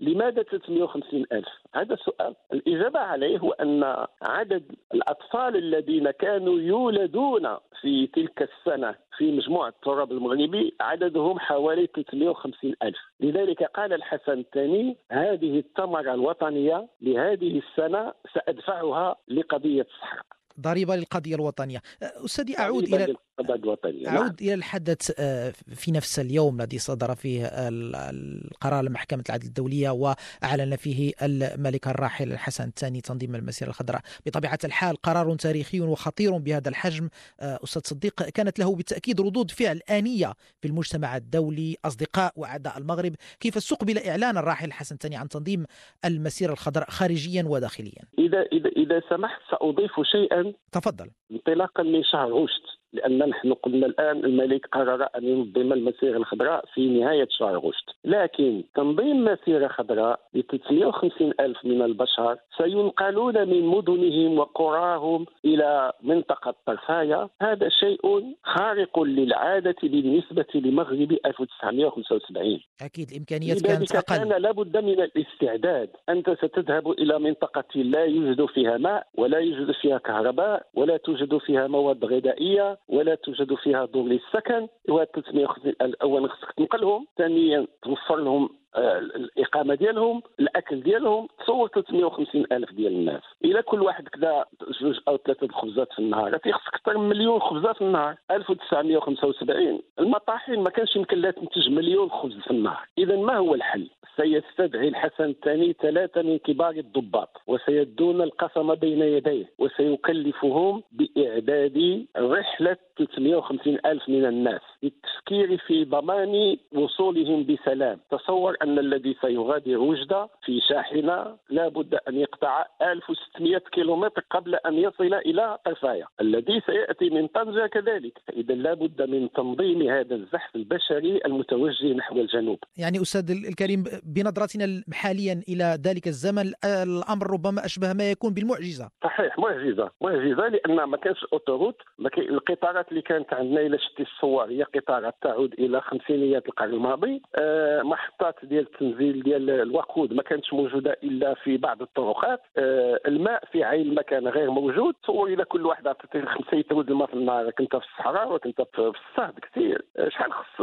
لماذا 0.00 0.42
350 0.42 1.24
ألف؟ 1.32 1.48
هذا 1.74 1.96
سؤال. 1.96 2.34
الإجابة 2.52 2.98
عليه 2.98 3.38
هو 3.38 3.52
أن 3.52 4.06
عدد 4.22 4.64
الأطفال 4.94 5.56
الذين 5.56 6.10
كانوا 6.10 6.58
يولدون 6.58 7.56
في 7.80 8.06
تلك 8.06 8.42
السنة 8.42 8.94
في 9.18 9.32
مجموع 9.32 9.68
التراب 9.68 10.12
المغربي 10.12 10.76
عددهم 10.80 11.38
حوالي 11.38 11.86
350 11.94 12.74
ألف. 12.82 12.98
لذلك 13.20 13.62
قال 13.62 13.92
الحسن 13.92 14.38
الثاني 14.38 14.96
هذه 15.10 15.58
الثمرة 15.58 16.14
الوطنية 16.14 16.88
لهذه 17.00 17.58
السنة 17.58 18.12
سأدفعها 18.34 19.16
لقضية 19.28 19.82
الصحراء. 19.82 20.26
ضريبة 20.60 20.96
للقضية 20.96 21.34
الوطنية. 21.34 21.82
أستاذي 22.02 22.58
أعود 22.58 22.82
إلى 22.82 23.16
الوطنية 23.40 24.08
أعود 24.08 24.20
نعم. 24.20 24.34
إلى 24.40 24.54
الحدث 24.54 25.12
آه، 25.18 25.52
في 25.74 25.92
نفس 25.92 26.18
اليوم 26.18 26.60
الذي 26.60 26.78
صدر 26.78 27.14
فيه 27.14 27.44
القرار 27.46 28.84
لمحكمة 28.84 29.24
العدل 29.28 29.46
الدولية 29.46 29.90
وأعلن 29.90 30.76
فيه 30.76 31.12
الملك 31.22 31.88
الراحل 31.88 32.32
الحسن 32.32 32.68
الثاني 32.68 33.00
تنظيم 33.00 33.34
المسيرة 33.34 33.68
الخضراء. 33.68 34.00
بطبيعة 34.26 34.58
الحال 34.64 34.96
قرار 34.96 35.34
تاريخي 35.34 35.80
وخطير 35.80 36.36
بهذا 36.36 36.68
الحجم. 36.68 37.08
آه، 37.40 37.58
أستاذ 37.64 37.82
صديق 37.84 38.22
كانت 38.22 38.58
له 38.58 38.76
بالتأكيد 38.76 39.20
ردود 39.20 39.50
فعل 39.50 39.80
آنية 39.90 40.32
في 40.60 40.68
المجتمع 40.68 41.16
الدولي 41.16 41.76
أصدقاء 41.84 42.32
وأعداء 42.36 42.78
المغرب. 42.78 43.14
كيف 43.40 43.56
استقبل 43.56 43.98
إعلان 43.98 44.38
الراحل 44.38 44.66
الحسن 44.66 44.94
الثاني 44.94 45.16
عن 45.16 45.28
تنظيم 45.28 45.64
المسيرة 46.04 46.52
الخضراء 46.52 46.90
خارجيا 46.90 47.44
وداخليا؟ 47.46 48.02
إذا 48.18 48.42
إذا 48.42 48.68
إذا 48.68 49.02
سمحت 49.10 49.40
سأضيف 49.50 49.92
شيئا 50.02 50.52
تفضل. 50.72 51.10
انطلاقا 51.30 51.82
من 51.82 52.04
شهر 52.04 52.32
غشت 52.32 52.77
لأن 52.92 53.18
نحن 53.18 53.52
قلنا 53.52 53.86
الآن 53.86 54.24
الملك 54.24 54.66
قرر 54.72 55.08
أن 55.16 55.24
ينظم 55.24 55.72
المسيره 55.72 56.16
الخضراء 56.16 56.64
في 56.74 56.88
نهاية 56.88 57.28
شهر 57.30 57.58
غشت 57.58 57.88
لكن 58.04 58.64
تنظيم 58.74 59.24
مسيره 59.24 59.68
خضراء 59.68 60.20
ب 60.34 60.40
350 60.40 61.32
ألف 61.40 61.64
من 61.64 61.82
البشر 61.82 62.36
سينقلون 62.58 63.48
من 63.48 63.66
مدنهم 63.66 64.38
وقراهم 64.38 65.26
إلى 65.44 65.92
منطقة 66.02 66.54
طرفايه 66.66 67.28
هذا 67.42 67.68
شيء 67.68 68.34
خارق 68.42 69.00
للعادة 69.00 69.76
بالنسبة 69.82 70.46
لمغرب 70.54 71.12
1975 71.26 72.60
أكيد 72.82 73.10
الامكانيات 73.10 73.62
كانت 73.62 73.94
أقل 73.94 74.16
كان 74.16 74.42
لابد 74.42 74.76
من 74.76 75.00
الاستعداد. 75.00 75.90
أنت 76.08 76.30
ستذهب 76.30 76.90
إلى 76.90 77.18
منطقة 77.18 77.80
لا 77.80 78.04
يوجد 78.04 78.44
فيها 78.44 78.76
ماء 78.76 79.06
ولا 79.14 79.38
يوجد 79.38 79.72
فيها 79.72 79.98
كهرباء 79.98 80.66
ولا 80.74 80.96
توجد 80.96 81.38
فيها 81.38 81.66
مواد 81.66 82.04
غذائية 82.04 82.77
ولا 82.88 83.14
توجد 83.14 83.54
فيها 83.54 83.84
دور 83.84 84.04
للسكن 84.04 84.68
و 84.88 85.04
350 85.04 85.94
اولا 86.02 86.28
خصك 86.28 86.52
تنقلهم 86.52 87.06
ثانيا 87.18 87.66
توفر 87.82 88.16
لهم 88.16 88.48
الإقامة 88.78 89.74
ديالهم 89.74 90.22
الأكل 90.40 90.82
ديالهم 90.82 91.28
تصور 91.38 91.68
350 91.68 92.44
ألف 92.52 92.72
ديال 92.72 92.92
الناس. 92.92 93.22
إلى 93.44 93.62
كل 93.62 93.82
واحد 93.82 94.08
كذا 94.08 94.44
جوج 94.80 94.98
أو 95.08 95.16
ثلاثة 95.16 95.48
خبزات 95.48 95.92
في 95.92 95.98
النهار 95.98 96.36
تيخصك 96.36 96.74
أكثر 96.74 96.98
من 96.98 97.08
مليون 97.08 97.40
خبزات 97.40 97.76
في 97.76 97.82
النهار. 97.82 98.16
1975 98.30 99.80
المطاحين 99.98 100.60
ما 100.62 100.70
كانش 100.70 100.96
يمكن 100.96 101.20
لها 101.20 101.30
تنتج 101.30 101.70
مليون 101.70 102.10
خبز 102.10 102.38
في 102.38 102.50
النهار. 102.50 102.86
اذا 102.98 103.16
ما 103.16 103.36
هو 103.36 103.54
الحل؟ 103.54 103.90
سيستدعي 104.16 104.88
الحسن 104.88 105.24
الثاني 105.24 105.72
ثلاثة 105.82 106.22
من 106.22 106.38
كبار 106.38 106.70
الضباط 106.70 107.42
وسيدون 107.46 108.22
القسم 108.22 108.74
بين 108.74 109.02
يديه 109.02 109.46
وسيكلفهم 109.58 110.82
بإعداد 110.92 112.06
رحلة 112.16 112.76
350 112.98 113.78
ألف 113.86 114.08
من 114.08 114.24
الناس. 114.24 114.60
للتفكير 114.82 115.58
في 115.66 115.84
ضمان 115.84 116.56
وصولهم 116.72 117.46
بسلام. 117.46 118.00
تصور 118.10 118.56
أن 118.62 118.78
الذي 118.78 119.16
سيغادر 119.20 119.78
وجدة 119.78 120.28
في 120.44 120.60
شاحنة 120.68 121.36
لا 121.50 121.68
بد 121.68 121.94
أن 122.08 122.16
يقطع 122.16 122.66
1600 122.82 123.58
كيلومتر 123.58 124.24
قبل 124.30 124.54
أن 124.54 124.74
يصل 124.74 125.14
إلى 125.14 125.58
طرفاية 125.64 126.04
الذي 126.20 126.62
سيأتي 126.66 127.10
من 127.10 127.26
طنجة 127.26 127.66
كذلك. 127.66 128.18
إذا 128.32 128.54
لا 128.54 128.74
بد 128.74 129.02
من 129.02 129.32
تنظيم 129.32 129.82
هذا 129.82 130.14
الزحف 130.14 130.56
البشري 130.56 131.20
المتوجه 131.26 131.92
نحو 131.92 132.16
الجنوب. 132.16 132.58
يعني 132.76 133.02
أستاذ 133.02 133.30
الكريم 133.30 133.84
بنظرتنا 134.02 134.82
حاليا 134.92 135.42
إلى 135.48 135.78
ذلك 135.86 136.06
الزمن 136.06 136.52
الأمر 136.64 137.30
ربما 137.30 137.64
أشبه 137.64 137.92
ما 137.92 138.10
يكون 138.10 138.34
بالمعجزة. 138.34 138.90
صحيح 139.04 139.38
معجزة. 139.38 139.90
معجزة 140.00 140.48
لأن 140.48 140.84
ما 140.84 140.96
كانش 140.96 141.24
أوتوروت 141.32 141.76
القطارات 142.18 142.87
اللي 142.90 143.02
كانت 143.02 143.34
عندنا 143.34 143.60
إلى 143.60 143.78
شتي 143.78 144.02
الصور 144.02 144.44
هي 144.44 144.62
قطارات 144.62 145.14
تعود 145.22 145.52
إلى 145.52 145.80
خمسينيات 145.80 146.46
القرن 146.48 146.70
الماضي. 146.74 147.22
أه 147.36 147.82
محطات 147.82 148.34
ديال 148.42 148.62
التنزيل 148.66 149.22
ديال 149.22 149.50
الوقود 149.50 150.12
ما 150.12 150.22
كانتش 150.22 150.52
موجودة 150.52 150.96
إلا 151.02 151.34
في 151.34 151.56
بعض 151.56 151.82
الطرقات. 151.82 152.40
أه 152.58 153.00
الماء 153.06 153.44
في 153.52 153.64
عين 153.64 153.86
المكان 153.88 154.28
غير 154.28 154.50
موجود. 154.50 154.94
تصور 155.02 155.28
إلى 155.28 155.44
كل 155.44 155.66
واحد 155.66 155.86
عطيتيه 155.88 156.24
خمسة 156.24 156.56
يترود 156.56 156.90
الماء 156.90 157.08
في 157.08 157.14
النهار 157.14 157.50
كنت 157.50 157.76
في 157.76 157.84
الصحراء 157.84 158.34
وكنت 158.34 158.62
في 158.62 158.78
الصهد 159.10 159.38
كثير. 159.38 159.84
أه 159.96 160.08
شحال 160.08 160.32
خص 160.32 160.62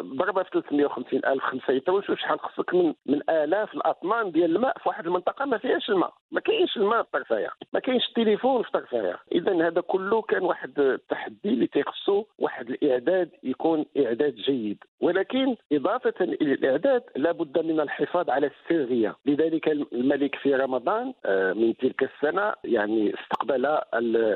ضربة 0.00 0.42
في 0.42 0.50
350 0.52 1.20
ألف 1.26 1.42
خمسة 1.42 1.72
يترود 1.72 2.04
شحال 2.04 2.40
خصك 2.40 2.74
من 2.74 2.94
من 3.06 3.20
آلاف 3.30 3.74
الأطنان 3.74 4.30
ديال 4.32 4.56
الماء 4.56 4.78
في 4.78 4.88
واحد 4.88 5.06
المنطقة 5.06 5.44
ما 5.44 5.58
فيهاش 5.58 5.90
الماء. 5.90 6.12
ما 6.32 6.40
كاينش 6.40 6.76
الماء 6.76 7.02
في 7.02 7.08
طرفايه 7.12 7.50
ما 7.72 7.80
كاينش 7.80 8.08
التليفون 8.08 8.62
في 8.62 8.70
طرفايه 8.70 9.18
اذا 9.32 9.66
هذا 9.68 9.80
كله 9.80 10.22
كان 10.22 10.42
واحد 10.42 10.78
التحدي 10.80 11.27
التحدي 11.28 11.54
اللي 11.54 11.66
تيخصو 11.66 12.24
واحد 12.38 12.70
الإعداد 12.70 13.30
يكون 13.42 13.84
إعداد 13.98 14.34
جيد. 14.34 14.84
ولكن 15.00 15.56
إضافة 15.72 16.14
إلى 16.20 16.52
الإعداد 16.54 17.02
لابد 17.16 17.58
من 17.64 17.80
الحفاظ 17.80 18.30
على 18.30 18.50
السريه 18.50 19.16
لذلك 19.26 19.68
الملك 19.68 20.34
في 20.34 20.54
رمضان 20.54 21.14
آه، 21.26 21.52
من 21.52 21.76
تلك 21.76 22.02
السنة 22.02 22.52
يعني 22.64 23.14
استقبل 23.14 23.66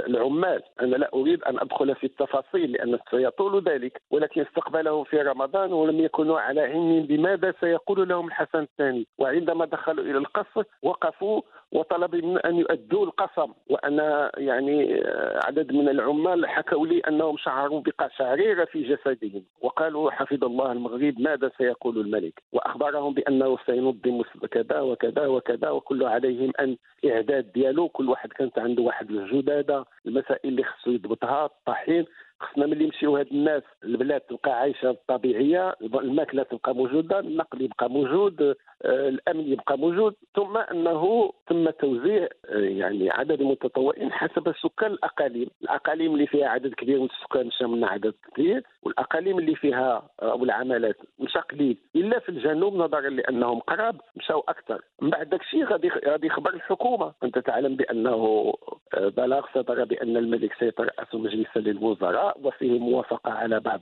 العمال. 0.08 0.62
أنا 0.80 0.96
لا 0.96 1.10
أريد 1.14 1.42
أن 1.42 1.58
أدخل 1.58 1.94
في 1.94 2.04
التفاصيل 2.04 2.72
لأن 2.72 2.98
سيطول 3.10 3.64
ذلك. 3.64 4.00
ولكن 4.10 4.40
استقبلهم 4.40 5.04
في 5.04 5.16
رمضان 5.16 5.72
ولم 5.72 6.00
يكونوا 6.00 6.40
على 6.40 6.60
علم 6.60 7.02
بماذا 7.02 7.54
سيقول 7.60 8.08
لهم 8.08 8.26
الحسن 8.26 8.58
الثاني. 8.58 9.06
وعندما 9.18 9.64
دخلوا 9.64 10.04
إلى 10.04 10.18
القصر 10.18 10.62
وقفوا 10.82 11.42
وطلب 11.72 12.14
من 12.14 12.38
أن 12.38 12.56
يؤدوا 12.56 13.06
القسم. 13.06 13.52
وأنا 13.70 14.32
يعني 14.36 15.02
آه، 15.04 15.40
عدد 15.46 15.72
من 15.72 15.88
العمال 15.88 16.46
حكوا 16.46 16.81
لي 16.88 17.00
أنهم 17.00 17.36
شعروا 17.36 17.80
بقشعريره 17.80 18.64
في 18.64 18.82
جسدهم 18.82 19.42
وقالوا 19.60 20.10
حفظ 20.10 20.44
الله 20.44 20.72
المغرب 20.72 21.20
ماذا 21.20 21.50
سيقول 21.58 22.00
الملك؟ 22.00 22.42
وأخبرهم 22.52 23.14
بأنه 23.14 23.58
سينظم 23.66 24.22
كذا 24.50 24.80
وكذا 24.80 25.26
وكذا 25.26 25.70
وكل 25.70 26.04
عليهم 26.04 26.52
أن 26.60 26.76
إعداد 27.06 27.52
ديالو 27.52 27.88
كل 27.88 28.08
واحد 28.08 28.32
كانت 28.32 28.58
عنده 28.58 28.82
واحد 28.82 29.10
الجدادة 29.10 29.84
المسائل 30.06 30.40
اللي 30.44 30.64
خصو 30.64 30.90
يضبطها 30.90 31.44
الطحين. 31.44 32.04
خصنا 32.42 32.66
ملي 32.66 32.84
يمشيو 32.84 33.16
هاد 33.16 33.26
الناس 33.26 33.62
البلاد 33.84 34.20
تبقى 34.20 34.60
عايشة 34.60 34.96
طبيعية 35.08 35.76
الماكلة 35.82 36.42
تبقى 36.42 36.74
موجودة 36.74 37.18
النقل 37.18 37.62
يبقى 37.62 37.90
موجود 37.90 38.54
آه، 38.84 39.08
الأمن 39.08 39.52
يبقى 39.52 39.78
موجود 39.78 40.14
ثم 40.36 40.56
أنه 40.56 41.32
تم 41.46 41.70
توزيع 41.70 42.28
آه، 42.48 42.58
يعني 42.58 43.10
عدد 43.10 43.40
المتطوعين 43.40 44.12
حسب 44.12 44.48
السكان 44.48 44.92
الأقاليم. 44.92 45.48
الأقاليم 45.62 46.14
اللي 46.14 46.26
فيها 46.26 46.48
عدد 46.48 46.74
كبير 46.74 46.98
من 47.00 47.08
السكان 47.20 47.50
شملنا 47.50 47.86
عدد 47.86 48.14
كبير 48.34 48.62
والأقاليم 48.82 49.38
اللي 49.38 49.54
فيها 49.54 50.02
أو 50.22 50.40
آه، 50.40 50.42
العمالات 50.42 50.96
مشى 51.18 51.38
قليل 51.38 51.76
إلا 51.96 52.18
في 52.18 52.28
الجنوب 52.28 52.74
نظرا 52.74 53.00
لأنهم 53.00 53.60
قراب 53.60 54.00
مشاو 54.16 54.44
أكثر. 54.48 54.82
من 55.02 55.10
بعد 55.10 55.28
داك 55.28 55.40
الشيء 55.40 55.64
غادي 55.64 55.88
غادي 55.88 56.26
يخبر 56.26 56.54
الحكومة. 56.54 57.12
أنت 57.24 57.38
تعلم 57.38 57.76
بأنه 57.76 58.52
بلاغ 58.96 59.46
صدر 59.54 59.84
بأن 59.84 60.16
الملك 60.16 60.52
سيترأس 60.58 61.14
مجلسا 61.14 61.58
للوزراء. 61.58 62.31
وفيه 62.42 62.78
موافقة 62.78 63.32
على 63.32 63.60
بعض 63.60 63.80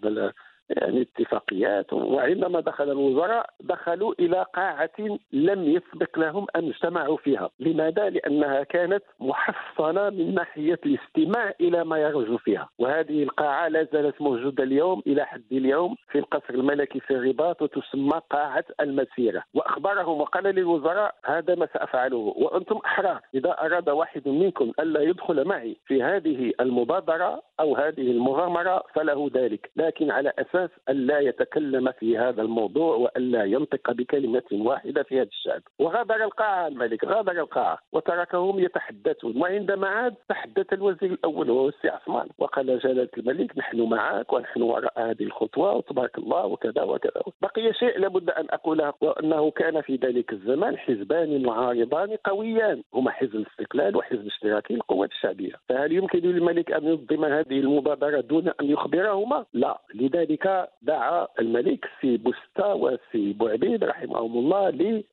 يعني 0.71 1.03
اتفاقيات 1.03 1.93
وعندما 1.93 2.61
دخل 2.61 2.91
الوزراء 2.91 3.51
دخلوا 3.61 4.15
إلى 4.19 4.47
قاعة 4.55 5.19
لم 5.33 5.65
يسبق 5.65 6.19
لهم 6.19 6.47
أن 6.57 6.69
اجتمعوا 6.69 7.17
فيها، 7.17 7.51
لماذا؟ 7.61 8.11
لأنها 8.11 8.63
كانت 8.63 9.03
محصنة 9.21 10.11
من 10.11 10.35
ناحية 10.35 10.79
الاستماع 10.87 11.55
إلى 11.61 11.85
ما 11.85 11.99
يرجو 11.99 12.39
فيها، 12.39 12.69
وهذه 12.79 13.23
القاعة 13.23 13.69
لا 13.69 13.89
زالت 13.93 14.23
موجودة 14.23 14.65
اليوم 14.65 15.03
إلى 15.07 15.25
حد 15.25 15.43
اليوم 15.53 15.97
في 16.13 16.19
القصر 16.19 16.55
الملكي 16.55 17.01
في 17.01 17.11
الرباط 17.11 17.63
وتسمى 17.63 18.21
قاعة 18.31 18.65
المسيرة، 18.81 19.43
وأخبرهم 19.55 20.21
وقال 20.21 20.45
للوزراء 20.45 21.15
هذا 21.25 21.55
ما 21.55 21.69
سأفعله 21.75 22.17
وأنتم 22.17 22.77
أحرار، 22.77 23.21
إذا 23.35 23.51
أراد 23.51 23.89
واحد 23.89 24.29
منكم 24.29 24.73
ألا 24.81 25.01
يدخل 25.01 25.45
معي 25.45 25.77
في 25.87 26.03
هذه 26.03 26.53
المبادرة 26.61 27.43
أو 27.61 27.77
هذه 27.77 28.11
المغامرة 28.11 28.85
فله 28.95 29.31
ذلك. 29.35 29.71
لكن 29.77 30.11
على 30.11 30.33
أساس 30.39 30.71
الا 30.89 31.19
يتكلم 31.21 31.93
في 31.93 32.19
هذا 32.19 32.43
الموضوع 32.43 32.97
والا 32.97 33.45
ينطق 33.45 33.93
بكلمة 33.93 34.43
واحدة 34.53 35.03
في 35.03 35.17
هذا 35.17 35.29
الشعب 35.29 35.63
وغادر 35.79 36.25
القاعه 36.25 36.67
الملك 36.69 37.05
غادر 37.05 37.33
القاعه 37.33 37.79
وتركهم 37.93 38.59
يتحدثون. 38.59 39.41
وعندما 39.43 39.89
عاد 39.89 40.15
تحدث 40.29 40.73
الوزير 40.73 41.13
الأول 41.13 41.51
وهو 41.51 41.69
السي 41.69 41.89
عثمان. 41.89 42.29
وقال 42.39 42.79
جلالة 42.79 43.09
الملك 43.19 43.59
نحن 43.59 43.81
معك 43.81 44.33
ونحن 44.33 44.63
وراء 44.63 45.11
هذه 45.11 45.23
الخطوة 45.23 45.75
وتبارك 45.75 46.19
الله 46.19 46.47
وكذا 46.47 46.83
وكذا. 46.83 47.23
بقي 47.43 47.73
شيء 47.73 47.99
لابد 47.99 48.31
أن 48.31 48.47
أقوله 48.51 48.93
وأنه 49.01 49.51
كان 49.51 49.81
في 49.81 49.97
ذلك 49.97 50.33
الزمان 50.33 50.79
حزبان 50.79 51.43
معارضان 51.43 52.17
قويان. 52.25 52.83
هما 52.95 53.11
حزب 53.11 53.35
الاستقلال 53.35 53.97
وحزب 53.97 54.27
الاشتراكي 54.27 54.75
للقوات 54.75 55.11
الشعبية. 55.11 55.53
فهل 55.69 55.93
يمكن 55.93 56.19
للملك 56.19 56.73
أن 56.73 56.85
ينظم 56.85 57.25
هذه 57.25 57.50
المبادرة 57.59 58.21
دون 58.21 58.49
أن 58.49 58.67
يخبرهما؟ 58.71 59.45
لا 59.55 59.81
لذلك 59.95 60.69
دعا 60.83 61.27
الملك 61.41 61.85
سي 62.01 62.17
بوستا 62.17 62.73
وسي 62.73 63.33
بوعبيد 63.33 63.85
رحمهم 63.85 64.39
الله 64.39 64.71
ل 64.71 65.05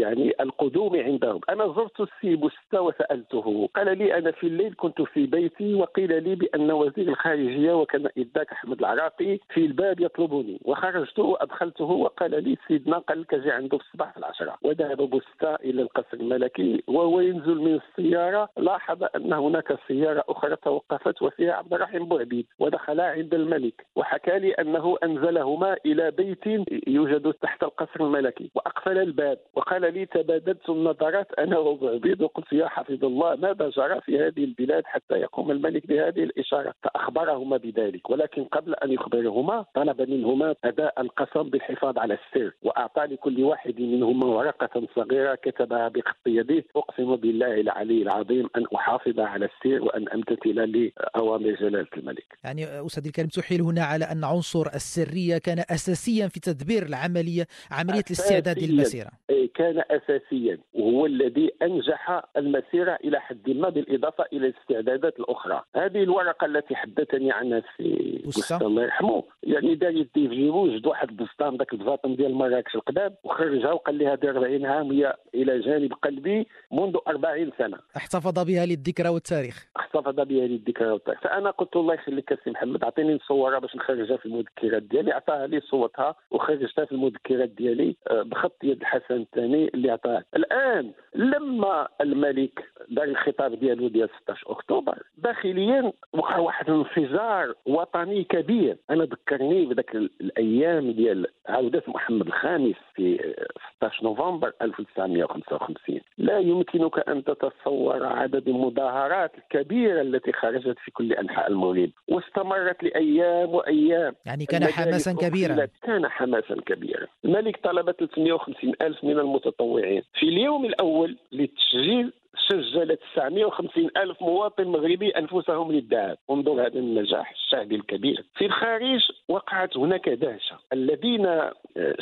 يعني 0.00 0.32
القدوم 0.40 0.94
عندهم 1.34 1.40
أنا 1.48 1.74
زرت 1.74 2.00
السي 2.00 2.36
بوستا 2.36 2.80
وسألته 2.80 3.68
قال 3.76 3.98
لي 3.98 4.18
أنا 4.18 4.30
في 4.30 4.46
الليل 4.46 4.74
كنت 4.76 5.02
في 5.02 5.26
بيتي 5.26 5.74
وقيل 5.74 6.22
لي 6.24 6.34
بأن 6.34 6.70
وزير 6.70 7.08
الخارجية 7.08 7.72
وكان 7.72 8.08
آنذاك 8.16 8.52
أحمد 8.52 8.78
العراقي 8.78 9.38
في 9.54 9.66
الباب 9.66 10.00
يطلبني. 10.00 10.60
وخرجت 10.64 11.18
وأدخلته 11.18 11.84
وقال 11.84 12.44
لي 12.44 12.56
سيدنا 12.68 12.98
قال 12.98 13.20
لك 13.20 13.34
أجي 13.34 13.50
عنده 13.50 13.78
في 13.78 13.84
الصباح 13.84 14.12
في 14.12 14.18
العشرة. 14.18 14.56
وذهب 14.62 14.96
بوستا 14.96 15.54
إلى 15.54 15.82
القصر 15.82 16.16
الملكي 16.20 16.82
وهو 16.86 17.20
ينزل 17.20 17.54
من 17.54 17.74
السيارة 17.74 18.48
لاحظ 18.56 19.04
أن 19.16 19.32
هناك 19.32 19.78
سيارة 19.88 20.24
أخرى 20.28 20.56
توقفت 20.56 21.22
وفيها 21.22 21.52
عبد 21.52 21.74
الرحيم 21.74 22.04
بوعبيد 22.08 22.46
ودخلا 22.58 23.10
عند 23.10 23.34
الملك. 23.34 23.86
وحكى 23.96 24.38
لي 24.38 24.52
أنه 24.52 24.96
أنزلهما 25.04 25.76
إلى 25.86 26.10
بيت 26.10 26.46
يوجد 26.88 27.32
تحت 27.32 27.62
القصر 27.62 28.00
الملكي. 28.00 28.50
وأقفل 28.54 28.98
الباب 28.98 29.38
وقال 29.54 29.94
لي 29.94 30.06
تبادلت 30.06 30.70
النظرات 30.70 31.23
أنا 31.38 31.58
وبوعبيد 31.58 32.22
وقلت 32.22 32.52
يا 32.52 32.68
حفظ 32.68 33.04
الله 33.04 33.36
ماذا 33.36 33.68
جرى 33.68 34.00
في 34.00 34.18
هذه 34.18 34.44
البلاد 34.44 34.82
حتى 34.86 35.14
يقوم 35.14 35.50
الملك 35.50 35.86
بهذه 35.86 36.22
الإشارة 36.22 36.74
فأخبرهما 36.82 37.56
بذلك 37.56 38.10
ولكن 38.10 38.44
قبل 38.44 38.74
أن 38.74 38.92
يخبرهما 38.92 39.64
طلب 39.74 40.10
منهما 40.10 40.54
أداء 40.64 41.00
القسم 41.00 41.42
بالحفاظ 41.42 41.98
على 41.98 42.14
السر 42.14 42.52
وأعطى 42.62 43.02
لكل 43.02 43.42
واحد 43.42 43.80
منهما 43.80 44.26
ورقة 44.26 44.86
صغيرة 44.96 45.34
كتبها 45.34 45.88
بخط 45.88 46.26
يده 46.26 46.64
أقسم 46.76 47.16
بالله 47.16 47.60
العلي 47.60 48.02
العظيم 48.02 48.48
أن 48.56 48.64
أحافظ 48.74 49.20
على 49.20 49.44
السر 49.44 49.82
وأن 49.84 50.08
أمتثل 50.08 50.54
لأوامر 50.54 51.50
جلالة 51.60 51.86
الملك. 51.96 52.38
يعني 52.44 52.64
أستاذ 52.86 53.06
الكريم 53.06 53.28
تحيل 53.28 53.60
هنا 53.62 53.82
على 53.82 54.04
أن 54.04 54.24
عنصر 54.24 54.66
السرية 54.74 55.38
كان 55.38 55.58
اساسيا 55.58 56.28
في 56.28 56.40
تدبير 56.40 56.82
العملية 56.82 57.46
عملية 57.70 58.04
الاستعداد 58.10 58.58
للمسيرة. 58.58 59.10
كان 59.54 59.82
اساسيا 59.90 60.58
وهو 60.74 61.06
الذي 61.14 61.50
أنجح 61.62 62.22
المسيره 62.36 62.98
إلى 63.04 63.20
حد 63.20 63.50
ما 63.50 63.68
بالإضافة 63.68 64.24
إلى 64.32 64.46
الاستعدادات 64.46 65.20
الأخرى. 65.20 65.62
هذه 65.76 66.02
الورقة 66.02 66.44
التي 66.44 66.76
حدثني 66.76 67.32
عنها 67.32 67.58
السي 67.58 68.24
الله 68.62 68.82
يرحمه 68.82 69.24
يعني 69.42 69.74
دار 69.74 69.90
يديه 69.90 70.28
في 70.28 70.50
وجد 70.50 70.86
واحد 70.86 71.08
البسطام 71.10 71.56
ذاك 71.56 71.72
البساطم 71.72 72.14
ديال 72.14 72.34
مراكش 72.34 72.74
القدام 72.74 73.14
وخرجها 73.24 73.72
وقال 73.72 73.94
لي 73.94 74.06
هذه 74.06 74.28
40 74.28 74.66
عام 74.66 74.92
هي 74.92 75.16
إلى 75.34 75.60
جانب 75.60 75.92
قلبي 75.92 76.46
منذ 76.72 76.96
40 77.08 77.50
سنة. 77.58 77.78
احتفظ 77.96 78.46
بها 78.46 78.66
للذكرى 78.66 79.08
والتاريخ. 79.08 79.66
احتفظ 79.76 80.20
بها 80.20 80.46
للذكرى 80.46 80.90
والتاريخ، 80.90 81.20
فأنا 81.20 81.50
قلت 81.50 81.76
الله 81.76 81.94
يخليك 81.94 82.32
السي 82.32 82.50
محمد 82.50 82.84
أعطيني 82.84 83.14
نصورها 83.14 83.58
باش 83.58 83.76
نخرجها 83.76 84.16
في 84.16 84.26
المذكرات 84.26 84.82
ديالي 84.82 85.12
عطاها 85.12 85.46
لي 85.46 85.60
صوتها 85.60 86.14
وخرجتها 86.30 86.84
في 86.84 86.92
المذكرات 86.92 87.48
ديالي 87.48 87.96
بخط 88.10 88.64
يد 88.64 88.80
الحسن 88.80 89.14
الثاني 89.14 89.70
اللي 89.74 89.90
عطاها. 89.90 90.24
الآن 90.36 90.92
لما 91.14 91.88
الملك 92.00 92.64
دار 92.88 93.04
الخطاب 93.04 93.54
ديالو 93.54 93.88
ديال 93.88 94.08
16 94.22 94.50
أكتوبر 94.50 95.02
داخليا 95.18 95.92
وقع 96.12 96.38
واحد 96.38 96.70
الانفجار 96.70 97.54
وطني 97.66 98.24
كبير. 98.24 98.76
أنا 98.90 99.04
ذكرني 99.04 99.66
بذاك 99.66 99.94
الأيام 99.94 100.90
ديال 100.90 101.26
عودة 101.48 101.82
محمد 101.88 102.26
الخامس 102.26 102.74
في 102.94 103.34
16 103.76 104.04
نوفمبر 104.04 104.52
1955 104.62 106.00
لا 106.18 106.38
يمكنك 106.38 107.08
أن 107.08 107.24
تتصور 107.24 108.06
عدد 108.06 108.48
المظاهرات 108.48 109.32
الكبيرة 109.38 110.00
التي 110.00 110.32
خرجت 110.32 110.78
في 110.78 110.90
كل 110.90 111.12
أنحاء 111.12 111.50
المغرب. 111.50 111.90
واستمرت 112.08 112.82
لأيام 112.82 113.54
وأيام. 113.54 114.14
يعني 114.26 114.46
كان 114.46 114.64
حماسا 114.64 115.12
كبيرا. 115.12 115.68
كان 115.82 116.08
حماسا 116.08 116.54
كبيرا. 116.66 117.06
الملك 117.24 117.60
طلب 117.64 117.90
350 117.90 118.72
ألف 118.82 119.04
من 119.04 119.18
المتطوعين. 119.18 120.02
في 120.14 120.28
اليوم 120.28 120.64
الأول 120.64 121.03
للتسجيل 121.32 122.12
سجل 122.48 122.96
950 122.96 123.90
ألف 123.96 124.22
مواطن 124.22 124.64
مغربي 124.64 125.10
أنفسهم 125.10 125.72
للذهاب. 125.72 126.18
انظر 126.30 126.66
هذا 126.66 126.78
النجاح 126.78 127.30
الشعبي 127.30 127.74
الكبير. 127.74 128.24
في 128.34 128.46
الخارج 128.46 129.10
وقعت 129.28 129.76
هناك 129.76 130.08
دهشة. 130.08 130.58
الذين 130.72 131.40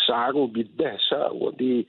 شعروا 0.07 0.47
بالدهشة 0.47 1.33
وب 1.33 1.85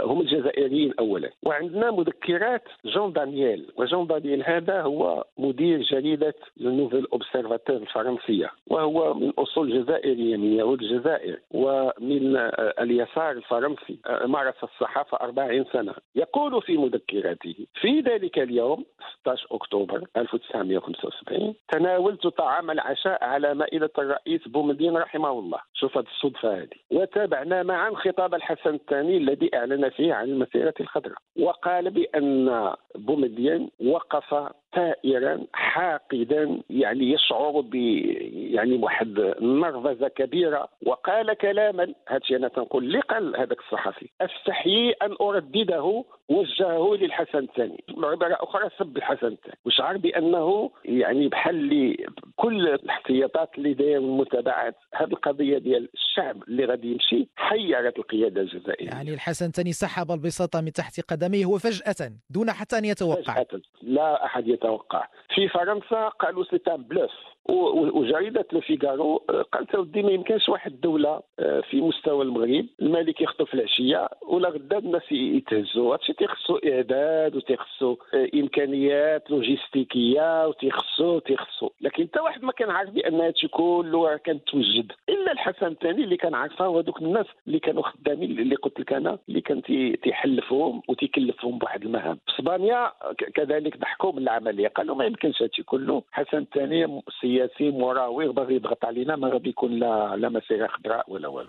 هم 0.00 0.20
الجزائريين 0.20 0.94
اولا. 0.98 1.30
وعندنا 1.42 1.90
مذكرات 1.90 2.62
جون 2.84 3.12
دانييل. 3.12 3.72
وجون 3.76 4.06
دانييل 4.06 4.42
هذا 4.42 4.82
هو 4.82 5.24
مدير 5.38 5.82
جريدة 5.82 6.34
Nouvel 6.60 7.06
Observateur 7.12 7.76
الفرنسية. 7.76 8.50
وهو 8.66 9.14
من 9.14 9.32
أصول 9.38 9.82
جزائرية 9.82 10.36
من 10.36 10.52
يهود 10.52 10.82
الجزائر. 10.82 11.40
ومن 11.50 12.36
اليسار 12.80 13.30
الفرنسي 13.30 13.98
مارس 14.24 14.54
الصحافة 14.62 15.18
40 15.20 15.64
سنة. 15.72 15.94
يقول 16.14 16.62
في 16.62 16.76
مذكراته 16.76 17.66
في 17.80 18.00
ذلك 18.00 18.38
اليوم 18.38 18.84
16 19.20 19.46
أكتوبر 19.50 20.04
1975 20.16 21.54
تناولت 21.68 22.26
طعام 22.26 22.70
العشاء 22.70 23.24
على 23.24 23.54
مائدة 23.54 23.90
الرئيس 23.98 24.48
بومدين 24.48 24.96
رحمه 24.96 25.30
الله. 25.30 25.58
شوف 25.74 25.98
هذه 25.98 26.06
الصدفة 26.06 26.58
هذه. 26.58 26.76
وتابعنا 26.90 27.62
معا 27.62 27.94
خطاب 27.94 28.34
الحسن 28.34 28.74
الثاني 28.74 29.16
الذي 29.16 29.55
أعلن 29.56 29.88
فيه 29.88 30.14
عن 30.14 30.24
المسيره 30.28 30.74
الخضراء 30.80 31.16
وقال 31.40 31.90
بأن 31.90 32.72
بومدين 32.94 33.70
وقف 33.80 34.52
ثائرا 34.74 35.46
حاقدا 35.52 36.60
يعني 36.70 37.12
يشعر 37.12 37.60
ب 37.60 37.74
يعني 37.74 38.76
واحد 38.76 39.18
النرفزه 39.18 40.08
كبيرة 40.08 40.68
وقال 40.86 41.34
كلاما 41.34 41.94
هادشي 42.08 42.36
أنا 42.36 42.48
تنقول 42.48 42.84
اللي 42.84 43.00
قال 43.00 43.36
هذاك 43.36 43.58
الصحفي 43.58 44.08
أستحيي 44.20 44.90
أن 44.90 45.16
أردده 45.20 46.04
وجهه 46.28 46.94
للحسن 46.94 47.38
الثاني. 47.38 47.84
بعباره 47.96 48.36
أخرى 48.40 48.70
سب 48.78 48.96
الحسن 48.96 49.26
الثاني. 49.26 49.58
وشعر 49.66 49.96
بأنه 49.96 50.70
يعني 50.84 51.28
بحال 51.28 51.96
كل 52.36 52.68
الاحتياطات 52.68 53.50
اللي 53.58 53.74
داير 53.74 53.98
المتابعات. 53.98 54.74
هذه 54.94 55.12
القضية 55.12 55.58
ديال 55.58 55.88
الشعب 56.18 56.42
اللي 56.48 56.64
غادي 56.64 56.92
يمشي 56.92 57.28
حيرت 57.36 57.98
القيادة 57.98 58.40
الجزائرية. 58.40 58.88
يعني 58.88 59.14
الحسن 59.14 59.46
الثاني 59.46 59.72
سحب 59.72 60.10
البساطه 60.10 60.60
من 60.60 60.72
تحت 60.72 61.00
قدميه 61.00 61.46
وفجأة 61.46 62.12
دون 62.30 62.50
حتى 62.50 62.78
أن 62.78 62.84
يتوقع. 62.84 63.34
فجأة 63.34 63.60
لا 63.82 64.24
أحد 64.24 64.48
يتوقع. 64.48 65.08
في 65.34 65.48
فرنسا 65.48 66.08
قالوا 66.08 66.44
c'est 66.44 66.58
un 66.68 66.82
bluff 66.82 67.10
وجريدة 67.94 68.46
Le 68.52 68.60
Figaro 68.60 69.16
قالت 69.52 69.74
ودي 69.74 70.02
ما 70.02 70.10
يمكنش 70.10 70.48
واحد 70.48 70.72
الدولة 70.72 71.22
في 71.70 71.80
مستوى 71.80 72.24
المغرب 72.24 72.66
الملك 72.82 73.20
يخطف 73.20 73.54
العشية 73.54 74.08
ولا 74.28 74.48
غدا 74.48 74.78
الناس 74.78 75.12
يتهزوا 75.12 75.94
هادشي 75.94 76.12
تيخصو 76.12 76.56
إعداد 76.56 77.36
وتيخصو 77.36 77.96
إمكانيات 78.34 79.30
لوجيستيكية 79.30 80.46
وتيخصو 80.46 81.18
تيخصو. 81.18 81.70
لكن 81.80 82.08
حتى 82.08 82.20
واحد 82.20 82.42
ما 82.42 82.52
كان 82.52 82.70
عارف 82.70 82.90
بأن 82.90 83.20
هادشي 83.20 83.48
كله 83.48 84.16
كان 84.16 84.44
توجد. 84.44 84.92
إلا 85.08 85.32
الحسن 85.32 85.66
الثاني 85.66 86.05
اللي 86.06 86.16
كان 86.16 86.34
عارفها 86.34 86.66
وهذوك 86.66 87.02
الناس 87.02 87.26
اللي 87.46 87.58
كانوا 87.58 87.82
خدامين 87.82 88.30
اللي 88.30 88.54
قلت 88.54 88.80
لك 88.80 88.92
أنا 88.92 89.18
اللي 89.28 89.40
كان 89.40 89.62
تيحلفهم 90.02 90.82
وتيكلفهم 90.88 91.58
بواحد 91.58 91.82
المهام. 91.82 92.18
إسبانيا 92.28 92.92
كذلك 93.34 93.78
ضحكوا 93.78 94.12
بالعملية 94.12 94.68
قالوا 94.68 94.96
ما 94.96 95.04
يمكنش 95.04 95.42
هادشي 95.42 95.62
كله. 95.62 96.02
حسن 96.12 96.38
الثاني 96.38 97.02
سياسي 97.20 97.70
مراوغ 97.70 98.30
باغي 98.30 98.54
يضغط 98.54 98.84
علينا 98.84 99.16
ما 99.16 99.28
غادي 99.28 99.48
يكون 99.48 99.78
لا 99.78 100.16
لا 100.16 100.28
مسيرة 100.28 100.66
خضراء 100.66 101.04
ولا 101.12 101.28
والو. 101.28 101.48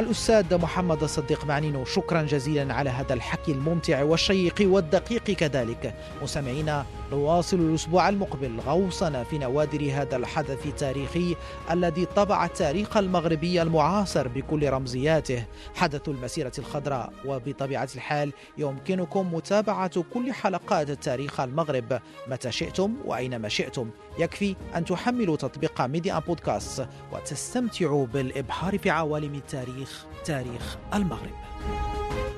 الأستاذ 0.00 0.62
محمد 0.62 1.02
الصديق 1.02 1.46
معنينو 1.46 1.84
شكرا 1.84 2.22
جزيلا 2.22 2.74
على 2.74 2.90
هذا 2.90 3.14
الحكي 3.14 3.52
الممتع 3.52 4.02
والشيق 4.02 4.54
والدقيق 4.60 5.22
كذلك. 5.22 5.94
مستمعينا 6.22 6.84
نواصل 7.12 7.56
الأسبوع 7.56 8.08
المقبل 8.08 8.60
غوصنا 8.60 9.24
في 9.24 9.38
نوادر 9.38 9.90
هذا 9.92 10.16
الحدث 10.16 10.66
التاريخي 10.66 11.36
الذي 11.70 12.04
طبع 12.04 12.44
التاريخ 12.44 12.96
المغربي 12.96 13.62
المعاصر 13.62 14.28
بكل 14.28 14.70
رمزياته. 14.70 15.44
حدث 15.74 16.08
المسيرة 16.08 16.52
الخضراء 16.58 17.12
وبطبيعة 17.24 17.88
الحال 17.94 18.32
يمكنكم 18.58 19.34
متابعة 19.34 20.04
كل 20.14 20.32
حلقات 20.32 20.90
تاريخ 20.90 21.40
المغرب. 21.40 22.00
متى 22.28 22.52
شئتم 22.52 22.94
وأينما 23.04 23.48
شئتم. 23.48 23.90
يكفي 24.18 24.56
أن 24.76 24.84
تحملوا 24.84 25.36
تطبيق 25.36 25.80
ميديا 25.82 26.18
بودكاست 26.18 26.86
وتستمتعوا 27.12 28.06
بالإبحار 28.06 28.78
في 28.78 28.90
عوالم 28.90 29.34
التاريخ 29.34 30.06
تاريخ 30.24 30.76
المغرب. 30.94 31.34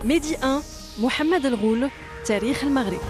ميدي 0.05 0.37
1 0.42 0.62
محمد 0.98 1.46
الغول 1.46 1.90
تاريخ 2.24 2.64
المغرب. 2.64 3.00